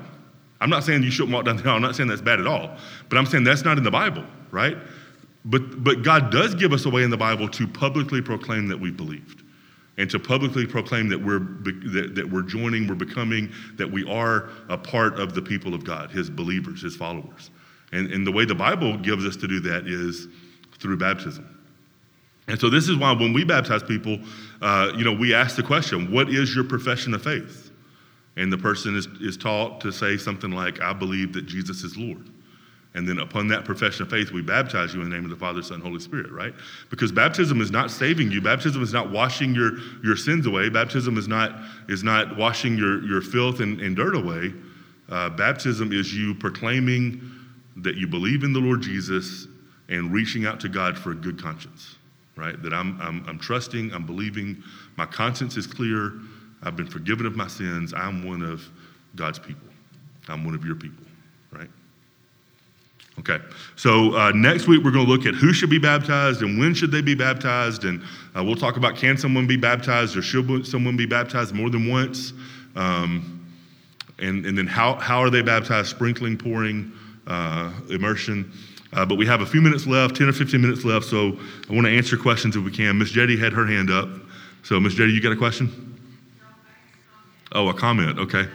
[0.62, 1.76] I'm not saying you shouldn't walk down the aisle.
[1.76, 2.76] I'm not saying that's bad at all.
[3.08, 4.78] But I'm saying that's not in the Bible, right?
[5.46, 8.80] But, but God does give us a way in the Bible to publicly proclaim that
[8.80, 9.44] we believed
[9.98, 14.50] and to publicly proclaim that we're, that, that we're joining, we're becoming, that we are
[14.70, 17.52] a part of the people of God, his believers, his followers.
[17.92, 20.28] And, and the way the Bible gives us to do that is
[20.80, 21.58] through baptism.
[22.48, 24.20] And so this is why when we baptize people,
[24.62, 27.69] uh, you know, we ask the question, what is your profession of faith?
[28.40, 31.98] And the person is, is taught to say something like, I believe that Jesus is
[31.98, 32.30] Lord.
[32.96, 35.36] And then upon that profession of faith, we baptize you in the name of the
[35.36, 36.54] Father, Son, Holy Spirit, right?
[36.90, 38.42] Because baptism is not saving you.
[38.42, 40.70] Baptism is not washing your, your sins away.
[40.70, 41.52] Baptism is not,
[41.90, 44.54] is not washing your, your filth and, and dirt away.
[45.10, 47.22] Uh, baptism is you proclaiming
[47.78, 49.48] that you believe in the Lord Jesus
[49.90, 51.98] and reaching out to God for a good conscience,
[52.38, 52.62] right?
[52.64, 54.64] That I'm, I'm, I'm trusting, I'm believing,
[54.96, 56.14] my conscience is clear,
[56.64, 57.94] I've been forgiven of my sins.
[57.94, 58.68] I'm one of
[59.16, 59.68] God's people.
[60.28, 61.06] I'm one of your people,
[61.52, 61.70] right?
[63.20, 63.40] Okay,
[63.76, 66.74] so uh, next week we're going to look at who should be baptized and when
[66.74, 68.02] should they be baptized, and
[68.38, 71.90] uh, we'll talk about can someone be baptized or should someone be baptized more than
[71.90, 72.32] once,
[72.76, 73.46] um,
[74.20, 76.92] and, and then how, how are they baptized, sprinkling, pouring,
[77.28, 78.52] uh, immersion.
[78.94, 81.38] Uh, but we have a few minutes left, 10 or 15 minutes left, so
[81.70, 82.98] I want to answer questions if we can.
[82.98, 84.10] Miss Jetty had her hand up.
[84.64, 85.89] So, Miss Jetty, you got a question?
[87.52, 88.48] Oh, a comment, okay.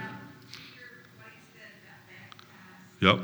[3.01, 3.19] Yep.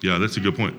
[0.00, 0.74] Yeah, that's a good point.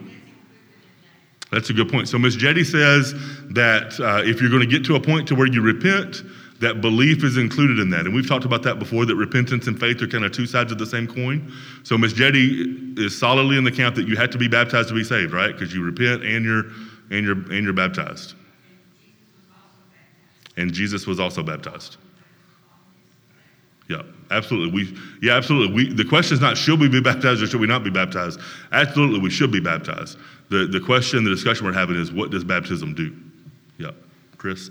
[1.52, 2.08] That's a good point.
[2.08, 2.36] So Ms.
[2.36, 3.14] Jetty says
[3.50, 6.24] that uh, if you're going to get to a point to where you repent,
[6.60, 8.02] that belief is included in that.
[8.06, 10.72] And we've talked about that before that repentance and faith are kind of two sides
[10.72, 11.52] of the same coin.
[11.84, 14.96] So Miss Jetty is solidly in the camp that you have to be baptized to
[14.96, 15.54] be saved, right?
[15.54, 16.66] Because you repent and you're
[17.12, 18.34] and you're and you're baptized.
[20.58, 21.96] And Jesus was also baptized.
[23.88, 24.72] Yeah, absolutely.
[24.84, 25.74] We, yeah, absolutely.
[25.74, 28.40] We, the question is not should we be baptized or should we not be baptized?
[28.72, 30.18] Absolutely, we should be baptized.
[30.50, 33.16] The, the question, the discussion we're having is what does baptism do?
[33.80, 33.92] Yeah.
[34.38, 34.70] Chris?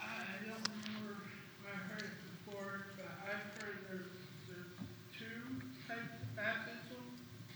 [0.00, 0.06] I
[0.46, 4.08] don't remember if I heard it before, but I've heard there's,
[4.48, 4.72] there's
[5.12, 7.02] two types of baptism.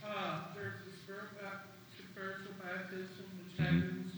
[0.05, 1.65] Uh, there's the spirit bap-
[1.97, 4.13] spiritual baptism, which happens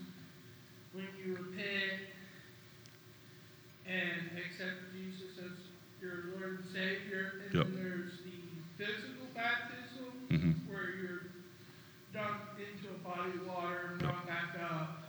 [0.95, 2.11] when you repent
[3.87, 5.57] and accept Jesus as
[6.01, 7.43] your Lord and Savior.
[7.47, 7.67] And Yep.
[7.67, 8.39] then there's the
[8.79, 10.55] physical baptism, Mhm.
[10.71, 11.27] where you're
[12.15, 15.03] dunked into a body of water and brought back up.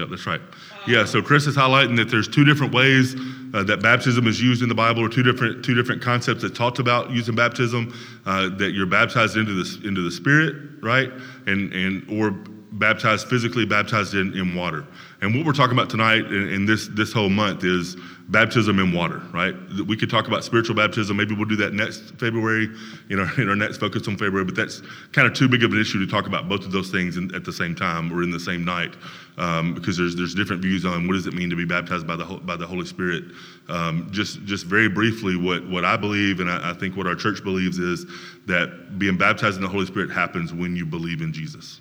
[0.00, 0.40] Yeah, that's right.
[0.86, 3.14] Yeah, so Chris is highlighting that there's two different ways
[3.52, 6.54] uh, that baptism is used in the Bible, or two different two different concepts that
[6.54, 7.92] talked about using baptism.
[8.24, 11.10] Uh, that you're baptized into the into the Spirit, right,
[11.46, 12.34] and and or
[12.72, 14.86] baptized physically, baptized in, in water.
[15.22, 17.96] And what we're talking about tonight in this this whole month is
[18.28, 19.54] baptism in water, right?
[19.86, 21.16] We could talk about spiritual baptism.
[21.16, 22.68] Maybe we'll do that next February,
[23.10, 24.44] in our in our next focus on February.
[24.44, 26.90] But that's kind of too big of an issue to talk about both of those
[26.90, 28.94] things in, at the same time or in the same night,
[29.36, 32.16] um, because there's there's different views on what does it mean to be baptized by
[32.16, 33.24] the by the Holy Spirit.
[33.68, 37.16] Um, just just very briefly, what what I believe and I, I think what our
[37.16, 38.06] church believes is
[38.46, 41.80] that being baptized in the Holy Spirit happens when you believe in Jesus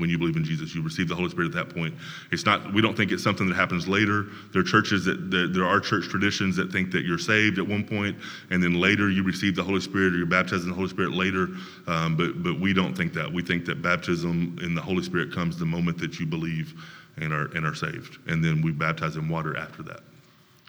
[0.00, 0.74] when you believe in Jesus.
[0.74, 1.94] You receive the Holy Spirit at that point.
[2.32, 4.26] It's not, we don't think it's something that happens later.
[4.52, 7.68] There are churches that, that there are church traditions that think that you're saved at
[7.68, 8.16] one point
[8.50, 11.12] and then later you receive the Holy Spirit or you're baptized in the Holy Spirit
[11.12, 11.48] later.
[11.86, 13.30] Um, but, but we don't think that.
[13.32, 16.74] We think that baptism in the Holy Spirit comes the moment that you believe
[17.16, 18.18] and are, and are saved.
[18.26, 20.00] And then we baptize in water after that.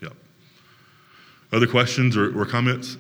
[0.02, 0.14] Yep.
[1.54, 2.98] Other questions or, or comments?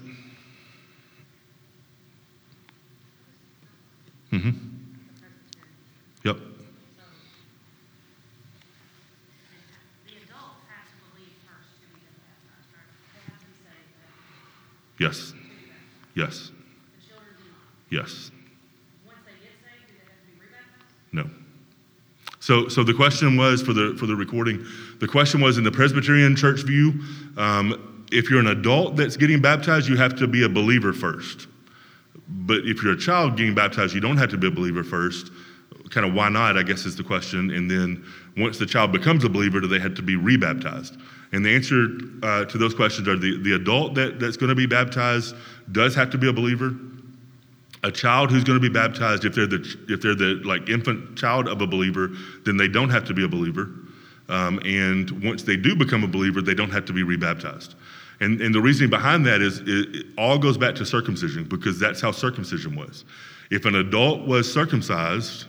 [4.31, 4.49] Mm-hmm.
[6.23, 6.37] Yep.
[6.37, 6.43] The
[10.23, 12.87] adults have to believe first to be baptized, right?
[13.11, 14.23] They have to be saved first
[14.90, 14.90] Yes.
[14.90, 14.90] to be baptized.
[14.90, 14.90] Yes.
[14.90, 14.90] The children do not.
[14.90, 14.90] Yes.
[14.90, 15.25] Once they get saved, do they have to
[17.89, 18.31] Yes.
[20.39, 20.85] rebaptized?
[21.11, 21.29] No.
[22.39, 24.65] So, so the question was for the for the recording.
[24.99, 27.01] The question was in the Presbyterian church view.
[27.37, 31.47] Um, if you're an adult that's getting baptized, you have to be a believer first.
[32.27, 35.31] But if you're a child getting baptized, you don't have to be a believer first.
[35.89, 36.57] Kind of why not?
[36.57, 37.51] I guess is the question.
[37.51, 38.05] And then
[38.37, 40.97] once the child becomes a believer, do they have to be rebaptized?
[41.31, 41.87] And the answer
[42.23, 45.35] uh, to those questions are the, the adult that, that's going to be baptized
[45.71, 46.75] does have to be a believer.
[47.83, 51.17] A child who's going to be baptized if they're the if they're the like infant
[51.17, 52.09] child of a believer
[52.45, 53.71] then they don't have to be a believer.
[54.29, 57.73] Um, and once they do become a believer they don't have to be rebaptized.
[58.19, 61.79] And, and the reasoning behind that is it, it all goes back to circumcision because
[61.79, 63.03] that's how circumcision was.
[63.49, 65.45] If an adult was circumcised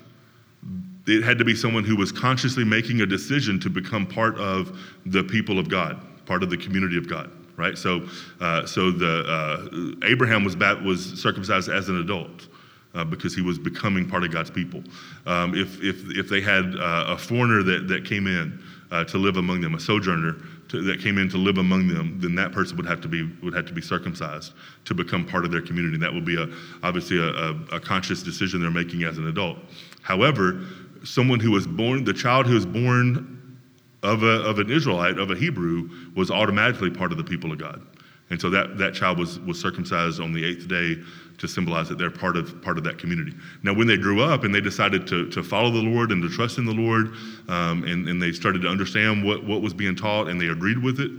[1.06, 4.78] it had to be someone who was consciously making a decision to become part of
[5.06, 7.76] the people of God, part of the community of God, right?
[7.76, 8.06] So,
[8.40, 12.48] uh, so the uh, Abraham was bat- was circumcised as an adult.
[12.94, 14.82] Uh, because he was becoming part of God's people.
[15.24, 19.16] Um, if, if, if they had uh, a foreigner that, that came in uh, to
[19.16, 20.36] live among them, a sojourner
[20.68, 23.30] to, that came in to live among them, then that person would have to be
[23.42, 24.52] would have to be circumcised
[24.84, 25.96] to become part of their community.
[25.96, 26.46] That would be a
[26.82, 29.58] obviously a, a, a conscious decision they're making as an adult.
[30.02, 30.66] However,
[31.04, 33.58] someone who was born, the child who was born
[34.02, 37.58] of, a, of an Israelite, of a Hebrew, was automatically part of the people of
[37.58, 37.84] God.
[38.30, 40.96] And so that, that child was, was circumcised on the eighth day
[41.38, 43.34] to symbolize that they're part of, part of that community.
[43.62, 46.28] Now, when they grew up and they decided to, to follow the Lord and to
[46.28, 47.08] trust in the Lord,
[47.48, 50.82] um, and, and they started to understand what, what was being taught and they agreed
[50.82, 51.10] with it,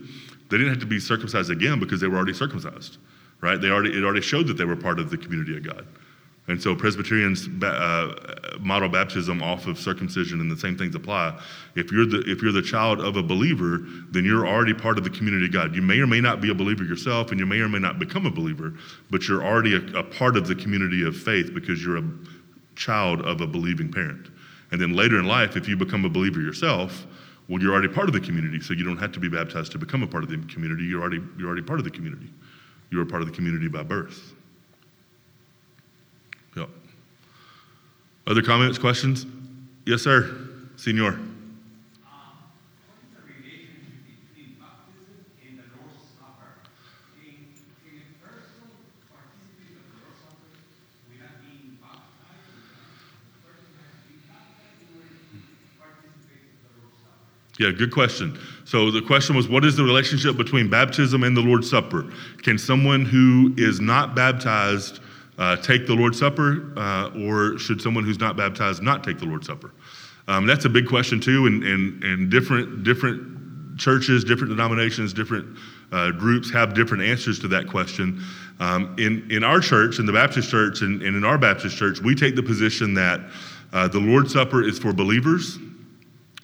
[0.49, 2.97] they didn't have to be circumcised again because they were already circumcised,
[3.41, 3.61] right?
[3.61, 5.85] They already, it already showed that they were part of the community of God.
[6.47, 11.39] And so Presbyterians uh, model baptism off of circumcision, and the same things apply.
[11.75, 13.79] If you're the if you're the child of a believer,
[14.11, 15.73] then you're already part of the community of God.
[15.73, 17.97] You may or may not be a believer yourself, and you may or may not
[17.97, 18.73] become a believer,
[19.09, 22.09] but you're already a, a part of the community of faith because you're a
[22.75, 24.27] child of a believing parent.
[24.71, 27.05] And then later in life, if you become a believer yourself,
[27.47, 29.77] well, you're already part of the community, so you don't have to be baptized to
[29.77, 30.83] become a part of the community.
[30.83, 32.29] You're already you're already part of the community.
[32.89, 34.33] You're a part of the community by birth.
[38.25, 39.25] Other comments, questions?
[39.85, 40.35] Yes, sir.
[40.77, 41.19] Senor.
[57.59, 58.37] Yeah, good question.
[58.65, 62.11] So the question was what is the relationship between baptism and the Lord's Supper?
[62.41, 64.99] Can someone who is not baptized
[65.37, 69.25] uh, take the Lord's Supper, uh, or should someone who's not baptized not take the
[69.25, 69.73] Lord's Supper?
[70.27, 73.33] Um, that's a big question too, and, and, and different different
[73.77, 75.57] churches, different denominations, different
[75.91, 78.23] uh, groups have different answers to that question.
[78.59, 81.99] Um, in, in our church, in the Baptist church, and, and in our Baptist church,
[81.99, 83.19] we take the position that
[83.73, 85.57] uh, the Lord's Supper is for believers.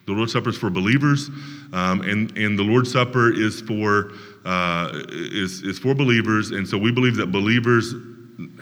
[0.08, 1.30] The Lord's Supper is for believers,
[1.72, 4.14] um, and, and the Lord's Supper is for,
[4.44, 6.50] uh, is, is for believers.
[6.50, 7.94] And so we believe that believers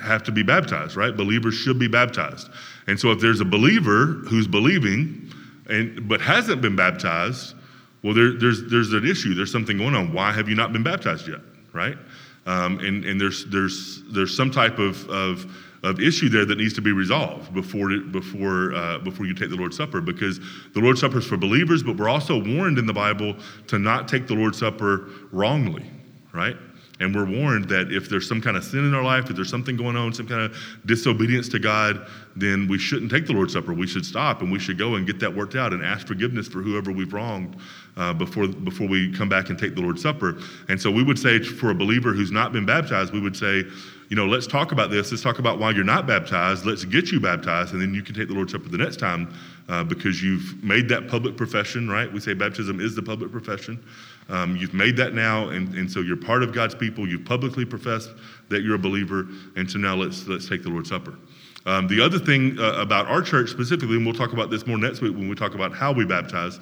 [0.01, 1.15] have to be baptized, right?
[1.15, 2.49] Believers should be baptized.
[2.87, 5.31] And so if there's a believer who's believing
[5.69, 7.55] and but hasn't been baptized,
[8.03, 9.33] well, there, there's there's an issue.
[9.33, 10.13] There's something going on.
[10.13, 11.41] Why have you not been baptized yet,
[11.73, 11.97] right?
[12.45, 15.51] Um, and and there's there's there's some type of of
[15.83, 19.55] of issue there that needs to be resolved before before uh, before you take the
[19.55, 20.39] Lord's Supper because
[20.73, 23.35] the Lord's Supper is for believers, but we're also warned in the Bible
[23.67, 25.85] to not take the Lord's Supper wrongly,
[26.33, 26.55] right?
[26.99, 29.49] And we're warned that if there's some kind of sin in our life, if there's
[29.49, 33.53] something going on, some kind of disobedience to God, then we shouldn't take the Lord's
[33.53, 33.73] Supper.
[33.73, 36.47] We should stop and we should go and get that worked out and ask forgiveness
[36.47, 37.55] for whoever we've wronged
[37.97, 40.39] uh, before, before we come back and take the Lord's Supper.
[40.69, 43.63] And so we would say for a believer who's not been baptized, we would say,
[44.09, 45.11] you know, let's talk about this.
[45.11, 46.65] Let's talk about why you're not baptized.
[46.65, 49.33] Let's get you baptized, and then you can take the Lord's Supper the next time
[49.67, 52.11] uh, because you've made that public profession, right?
[52.11, 53.83] We say baptism is the public profession.
[54.29, 57.07] Um, you've made that now, and, and so you're part of God's people.
[57.07, 58.11] You've publicly professed
[58.49, 61.17] that you're a believer, and so now let's let's take the Lord's Supper.
[61.65, 64.77] Um, the other thing uh, about our church specifically, and we'll talk about this more
[64.77, 66.59] next week when we talk about how we baptize,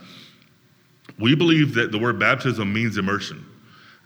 [1.19, 3.45] we believe that the word baptism means immersion.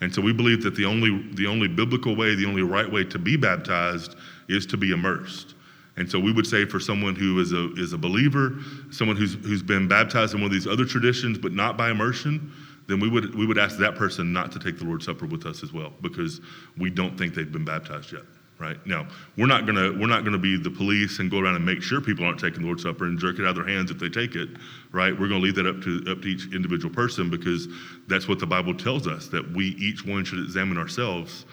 [0.01, 3.03] And so we believe that the only, the only biblical way, the only right way
[3.05, 4.15] to be baptized
[4.47, 5.55] is to be immersed.
[5.97, 8.55] And so we would say for someone who is a, is a believer,
[8.89, 12.53] someone who's, who's been baptized in one of these other traditions, but not by immersion,
[12.89, 15.45] then we would, we would ask that person not to take the Lord's Supper with
[15.45, 16.41] us as well, because
[16.77, 18.23] we don't think they've been baptized yet
[18.59, 18.85] right?
[18.85, 21.81] Now, we're not gonna we're not gonna be the police and go around and make
[21.81, 23.97] sure people aren't taking the Lord's Supper and jerk it out of their hands if
[23.97, 24.49] they take it,
[24.91, 25.17] right?
[25.17, 27.67] We're gonna leave that up to up to each individual person because
[28.07, 31.45] that's what the Bible tells us that we each one should examine ourselves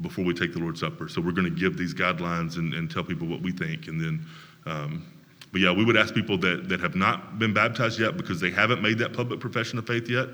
[0.00, 1.08] before we take the Lord's Supper.
[1.08, 4.26] So we're gonna give these guidelines and, and tell people what we think, and then.
[4.66, 5.06] Um,
[5.52, 8.50] but yeah, we would ask people that, that have not been baptized yet because they
[8.50, 10.26] haven't made that public profession of faith yet,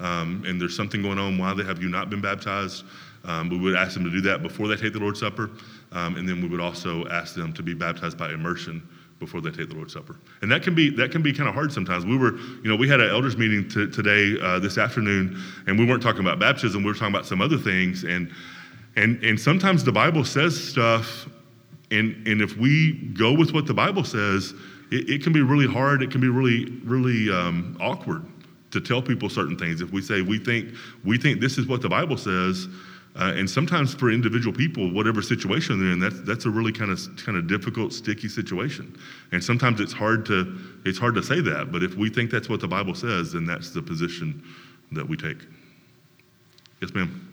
[0.00, 2.84] um, and there's something going on why they have you not been baptized.
[3.24, 5.50] Um, we would ask them to do that before they take the Lord's Supper,
[5.92, 8.86] um, and then we would also ask them to be baptized by immersion
[9.18, 10.16] before they take the Lord's Supper.
[10.42, 12.06] And that can be that can be kind of hard sometimes.
[12.06, 15.78] We were, you know, we had an elders meeting t- today uh, this afternoon, and
[15.78, 16.82] we weren't talking about baptism.
[16.82, 18.32] We were talking about some other things, and
[18.96, 21.28] and and sometimes the Bible says stuff,
[21.90, 24.54] and and if we go with what the Bible says,
[24.92, 26.02] it, it can be really hard.
[26.02, 28.24] It can be really really um, awkward
[28.70, 29.80] to tell people certain things.
[29.80, 32.68] If we say we think we think this is what the Bible says
[33.18, 36.92] uh, and sometimes for individual people, whatever situation they're in, that's that's a really kind
[36.92, 38.96] of kind of difficult, sticky situation.
[39.32, 41.72] And sometimes it's hard to it's hard to say that.
[41.72, 44.44] But if we think that's what the Bible says, then that's the position
[44.92, 45.38] that we take.
[46.80, 47.27] Yes, ma'am.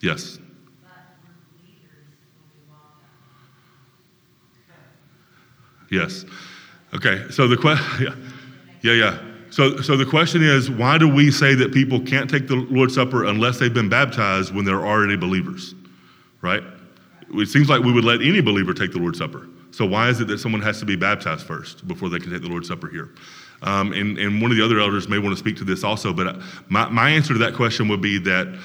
[0.00, 0.38] Yes.
[5.90, 6.24] Yes.
[6.94, 7.24] Okay.
[7.30, 8.02] So the question,
[8.82, 9.18] yeah, yeah, yeah.
[9.50, 12.94] So, so the question is, why do we say that people can't take the Lord's
[12.94, 15.74] Supper unless they've been baptized when they're already believers?
[16.40, 16.62] Right?
[17.34, 19.48] It seems like we would let any believer take the Lord's Supper.
[19.72, 22.42] So why is it that someone has to be baptized first before they can take
[22.42, 23.10] the Lord's Supper here?
[23.62, 26.12] Um, and, and one of the other elders may want to speak to this also,
[26.12, 28.58] but my, my answer to that question would be that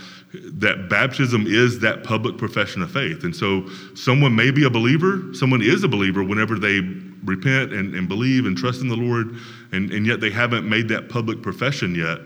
[0.53, 3.23] that baptism is that public profession of faith.
[3.23, 6.79] And so someone may be a believer, someone is a believer whenever they
[7.23, 9.35] repent and, and believe and trust in the Lord,
[9.71, 12.19] and, and yet they haven't made that public profession yet.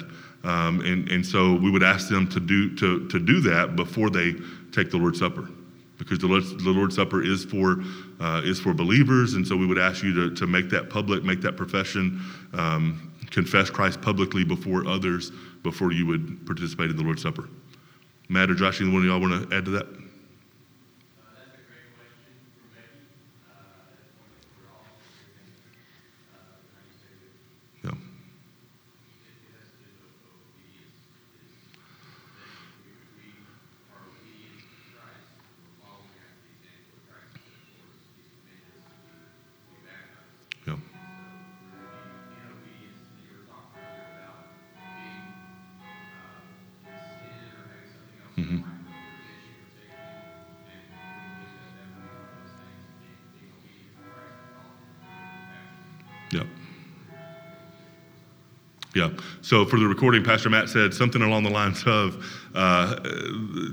[0.43, 4.09] Um, and, and so we would ask them to do, to, to do that before
[4.09, 4.33] they
[4.71, 5.49] take the Lord's Supper.
[5.97, 7.83] Because the Lord's, the Lord's Supper is for,
[8.21, 11.23] uh, is for believers, and so we would ask you to, to make that public,
[11.23, 12.21] make that profession,
[12.53, 15.31] um, confess Christ publicly before others
[15.61, 17.49] before you would participate in the Lord's Supper.
[18.29, 19.87] Matt or Josh, either one of y'all want to add to that?
[58.99, 59.11] Yeah.
[59.41, 62.21] So for the recording, Pastor Matt said something along the lines of
[62.53, 62.99] uh,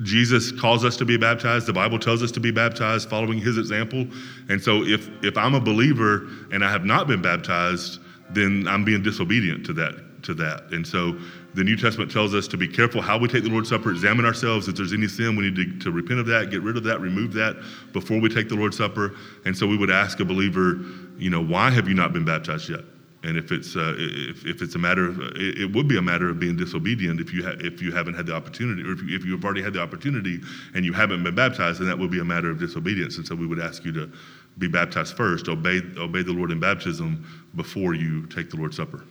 [0.05, 1.66] Jesus calls us to be baptized.
[1.66, 4.07] The Bible tells us to be baptized, following His example.
[4.49, 7.99] And so if if I'm a believer and I have not been baptized,
[8.31, 10.70] then I'm being disobedient to that to that.
[10.70, 11.18] And so
[11.55, 14.24] the New Testament tells us to be careful how we take the Lord's Supper, examine
[14.24, 14.68] ourselves.
[14.68, 17.01] If there's any sin, we need to, to repent of that, get rid of that,
[17.01, 17.57] remove that
[17.93, 19.16] before we take the Lord's Supper.
[19.45, 20.79] And so we would ask a believer,
[21.18, 22.85] you know, why have you not been baptized yet?
[23.27, 26.03] And if it's uh, if, if it's a matter of it, it would be a
[26.03, 29.03] matter of being disobedient if you ha- if you haven't had the opportunity or if,
[29.03, 30.41] you, if you've already had the opportunity
[30.74, 33.16] and you haven't been baptized, then that would be a matter of disobedience.
[33.16, 34.12] And so we would ask you to
[34.59, 39.05] be baptized first, obey obey the Lord in baptism before you take the Lord's Supper.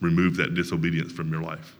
[0.00, 1.76] Remove that disobedience from your life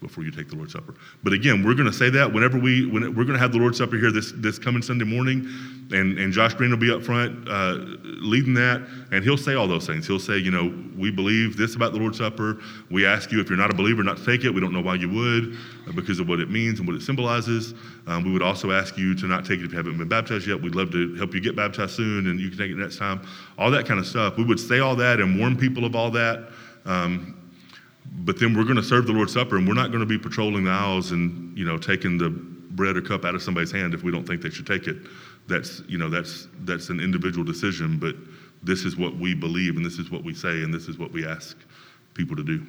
[0.00, 0.94] before you take the Lord's Supper.
[1.24, 3.58] But again, we're going to say that whenever we when we're going to have the
[3.58, 5.48] Lord's Supper here this this coming Sunday morning,
[5.90, 9.66] and and Josh Green will be up front uh, leading that, and he'll say all
[9.66, 10.06] those things.
[10.06, 12.58] He'll say, you know, we believe this about the Lord's Supper.
[12.90, 14.50] We ask you if you're not a believer not to take it.
[14.50, 15.56] We don't know why you would
[15.88, 17.72] uh, because of what it means and what it symbolizes.
[18.06, 20.46] Um, we would also ask you to not take it if you haven't been baptized
[20.46, 20.60] yet.
[20.60, 23.26] We'd love to help you get baptized soon, and you can take it next time.
[23.58, 24.36] All that kind of stuff.
[24.36, 26.50] We would say all that and warn people of all that.
[26.84, 27.45] Um,
[28.24, 30.18] but then we're going to serve the Lord's Supper, and we're not going to be
[30.18, 33.94] patrolling the aisles and you know taking the bread or cup out of somebody's hand
[33.94, 34.96] if we don't think they should take it.
[35.48, 38.14] That's you know that's that's an individual decision, but
[38.62, 41.12] this is what we believe, and this is what we say, and this is what
[41.12, 41.56] we ask
[42.14, 42.66] people to do.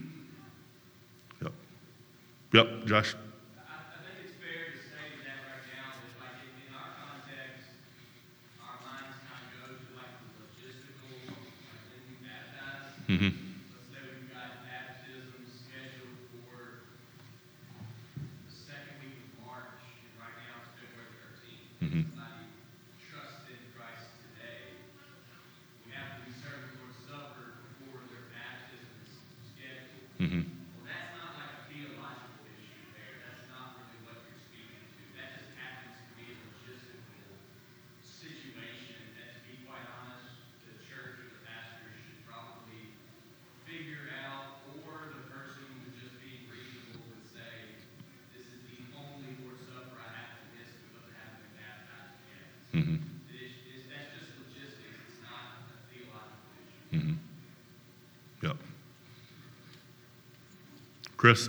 [1.41, 1.53] Yep.
[2.53, 3.15] Yep, Josh.
[3.15, 6.91] I, I think it's fair to say that right now, that like in, in our
[7.01, 7.65] context,
[8.61, 12.93] our minds kind of go to like the logistical, like when we baptize.
[13.09, 13.31] Mm-hmm.
[13.33, 16.87] Let's say we've got baptism scheduled for
[18.43, 21.27] the second week of March, and right now it's February thirteenth.
[21.27, 21.35] Mhm.
[21.35, 21.35] Somebody trusted Christ today.
[21.35, 21.66] We have to be serving the Lord's Supper before their baptism is
[29.53, 30.17] scheduled.
[30.17, 30.43] Mm-hmm.
[30.49, 33.21] Well, that's not like a theological issue there.
[33.25, 35.01] That's not really what you're speaking to.
[35.17, 37.37] That just happens to be a logistical
[38.01, 42.89] situation that, to be quite honest, the church or the pastor should probably
[43.69, 47.77] figure out, or the person who's just being reasonable would say,
[48.33, 52.17] this is the only Lord's Supper I have to miss because I haven't been baptized
[52.25, 52.45] yet.
[52.73, 52.97] Mm-hmm.
[53.29, 54.97] It's, it's, that's just logistics.
[55.13, 56.97] It's not a theological issue.
[56.97, 57.15] Mm-hmm.
[58.45, 58.57] Yep.
[61.17, 61.47] Chris.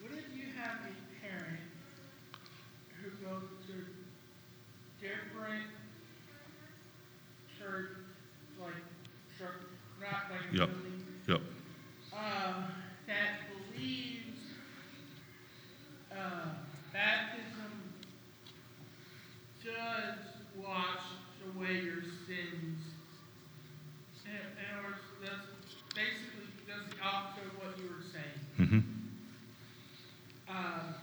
[0.00, 1.60] What if you have a parent
[3.02, 3.74] who goes to
[5.00, 5.64] different
[7.58, 7.90] church,
[8.60, 8.74] like,
[9.38, 9.62] church,
[10.00, 10.68] not like Yep.
[10.68, 11.40] really, Yep.
[12.12, 12.72] um,
[13.06, 13.40] that
[13.74, 14.40] believes,
[16.12, 16.54] uh,
[16.92, 17.92] baptism
[19.64, 20.18] does
[20.56, 21.02] wash
[21.54, 22.78] away your sins.
[24.24, 25.46] In, in other words, that's
[25.94, 28.40] basically, that's the opposite of what you were saying.
[28.58, 28.80] Mm-hmm.
[30.48, 30.94] Um,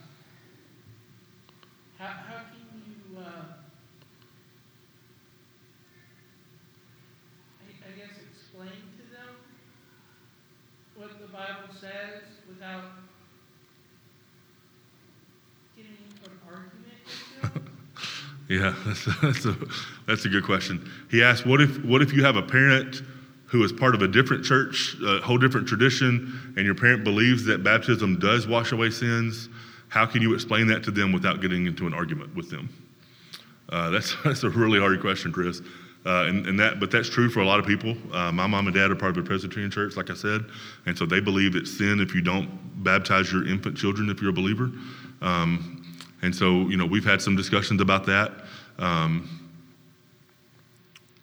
[1.98, 3.44] how, how can you, uh,
[7.60, 9.34] I, I guess explain to them
[10.96, 12.92] what the Bible says without
[15.76, 17.78] getting into an argument with them?
[18.48, 19.56] Yeah, that's, that's a
[20.06, 20.90] that's a good question.
[21.10, 23.02] He asked, "What if what if you have a parent
[23.46, 27.44] who is part of a different church, a whole different tradition, and your parent believes
[27.44, 29.48] that baptism does wash away sins?
[29.88, 32.68] How can you explain that to them without getting into an argument with them?"
[33.68, 35.60] Uh, that's that's a really hard question, Chris.
[36.06, 37.94] Uh, and, and that, but that's true for a lot of people.
[38.14, 40.42] Uh, my mom and dad are part of a Presbyterian church, like I said,
[40.86, 42.48] and so they believe it's sin if you don't
[42.82, 44.70] baptize your infant children if you're a believer.
[45.20, 45.77] Um,
[46.22, 48.32] and so, you know, we've had some discussions about that.
[48.78, 49.28] Um,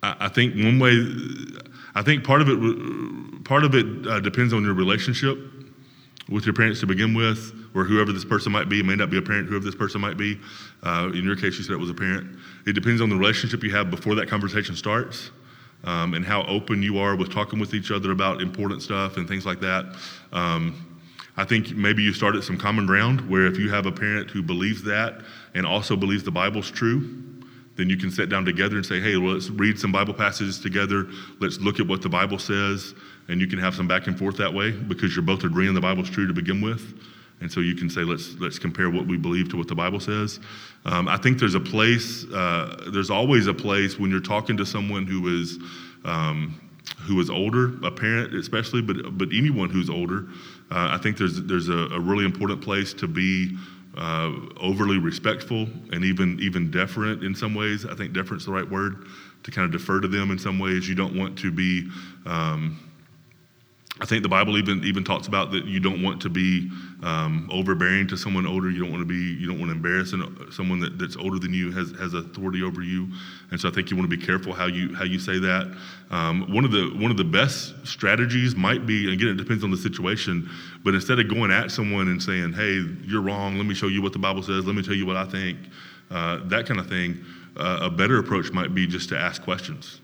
[0.02, 0.94] I, I think one way,
[1.96, 5.38] I think part of it, part of it uh, depends on your relationship
[6.30, 8.80] with your parents to begin with, or whoever this person might be.
[8.80, 10.40] It may not be a parent, whoever this person might be.
[10.82, 12.40] Uh, in your case, you said it was a parent.
[12.66, 15.32] It depends on the relationship you have before that conversation starts.
[15.84, 19.28] Um, and how open you are with talking with each other about important stuff and
[19.28, 19.86] things like that.
[20.34, 20.95] Um,
[21.38, 24.32] I think maybe you start at some common ground where if you have a parent
[24.32, 25.22] who believes that
[25.54, 27.24] and also believes the Bible's true,
[27.76, 30.60] then you can sit down together and say, hey, well, let's read some Bible passages
[30.60, 31.08] together.
[31.40, 32.94] Let's look at what the Bible says.
[33.28, 35.82] And you can have some back and forth that way because you're both agreeing the
[35.82, 36.94] Bible's true to begin with.
[37.42, 40.00] And so you can say, let's, let's compare what we believe to what the Bible
[40.00, 40.40] says.
[40.86, 44.66] Um, I think there's a place, uh, there's always a place when you're talking to
[44.66, 45.60] someone who is,
[46.06, 46.60] um,
[47.00, 50.28] who is older, a parent especially, but, but anyone who's older,
[50.72, 53.56] uh, I think there's, there's a, a really important place to be
[53.98, 57.86] uh, overly respectful and even, even deferent in some ways.
[57.86, 59.06] I think deference is the right word
[59.44, 60.90] to kind of defer to them in some ways.
[60.90, 61.90] You don't want to be,
[62.26, 62.80] um,
[64.02, 66.70] I think the Bible even even talks about that you don't want to be
[67.02, 68.70] um, overbearing to someone older.
[68.70, 70.14] You don't want to be you don't want to embarrass
[70.54, 73.08] someone that, that's older than you has has authority over you.
[73.52, 75.74] And so I think you want to be careful how you how you say that.
[76.12, 79.72] Um, one of the one of the best strategies might be again it depends on
[79.72, 80.50] the situation,
[80.84, 83.56] but instead of going at someone and saying, "Hey, you're wrong.
[83.56, 84.66] Let me show you what the Bible says.
[84.66, 85.58] Let me tell you what I think,"
[86.12, 87.24] uh, that kind of thing.
[87.56, 90.02] Uh, a better approach might be just to ask questions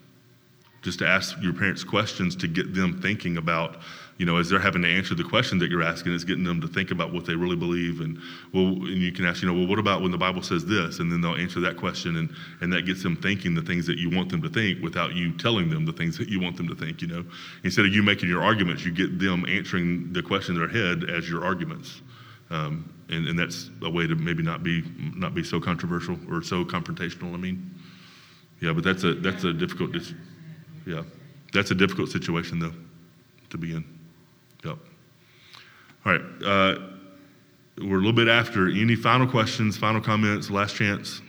[0.82, 3.77] just to ask your parents questions to get them thinking about
[4.17, 6.61] you know as they're having to answer the question that you're asking it's getting them
[6.61, 8.01] to think about what they really believe.
[8.01, 8.19] And
[8.53, 10.99] well and you can ask you know well what about when the bible says this?
[10.99, 12.29] And then they'll answer that question and
[12.61, 15.32] and that gets them thinking the things that you want them to think without you
[15.38, 17.23] telling them the things that you want them to think you know?
[17.63, 21.09] Instead of you making your arguments you get them answering the question in their head
[21.09, 22.01] as your arguments.
[22.49, 24.84] Um, and, and that's a way to maybe not be
[25.15, 27.73] not be so controversial or so confrontational i mean.
[28.59, 30.13] Yeah but that's a that's a difficult dis-
[30.91, 31.03] yeah,
[31.53, 32.73] that's a difficult situation though
[33.49, 33.83] to be in.
[34.65, 34.77] Yep.
[36.05, 36.79] All right, uh,
[37.77, 38.67] we're a little bit after.
[38.67, 41.21] Any final questions, final comments, last chance?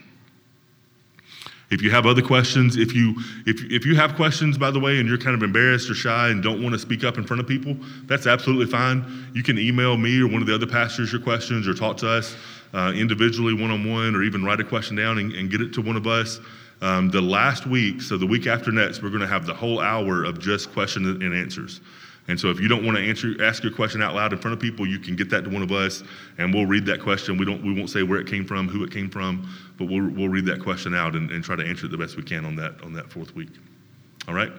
[1.71, 4.99] If you have other questions, if you if if you have questions, by the way,
[4.99, 7.39] and you're kind of embarrassed or shy and don't want to speak up in front
[7.39, 9.31] of people, that's absolutely fine.
[9.33, 12.09] You can email me or one of the other pastors your questions, or talk to
[12.09, 12.35] us
[12.73, 15.73] uh, individually, one on one, or even write a question down and, and get it
[15.73, 16.39] to one of us.
[16.81, 19.79] Um, the last week, so the week after next, we're going to have the whole
[19.79, 21.79] hour of just questions and answers.
[22.27, 24.53] And so if you don't want to answer, ask your question out loud in front
[24.53, 26.03] of people, you can get that to one of us,
[26.37, 27.37] and we'll read that question.
[27.37, 30.09] We don't, we won't say where it came from, who it came from, but we'll,
[30.09, 32.45] we'll read that question out and, and try to answer it the best we can
[32.45, 33.49] on that on that fourth week.
[34.27, 34.51] All right.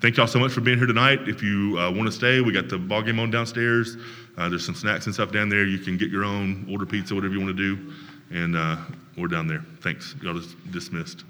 [0.00, 1.28] Thank y'all so much for being here tonight.
[1.28, 3.96] If you uh, want to stay, we got the ball game on downstairs.
[4.38, 5.66] Uh, there's some snacks and stuff down there.
[5.66, 7.92] You can get your own, order pizza, whatever you want to do,
[8.30, 8.76] and uh,
[9.18, 9.62] we're down there.
[9.80, 10.14] Thanks.
[10.22, 11.24] Y'all just dismissed.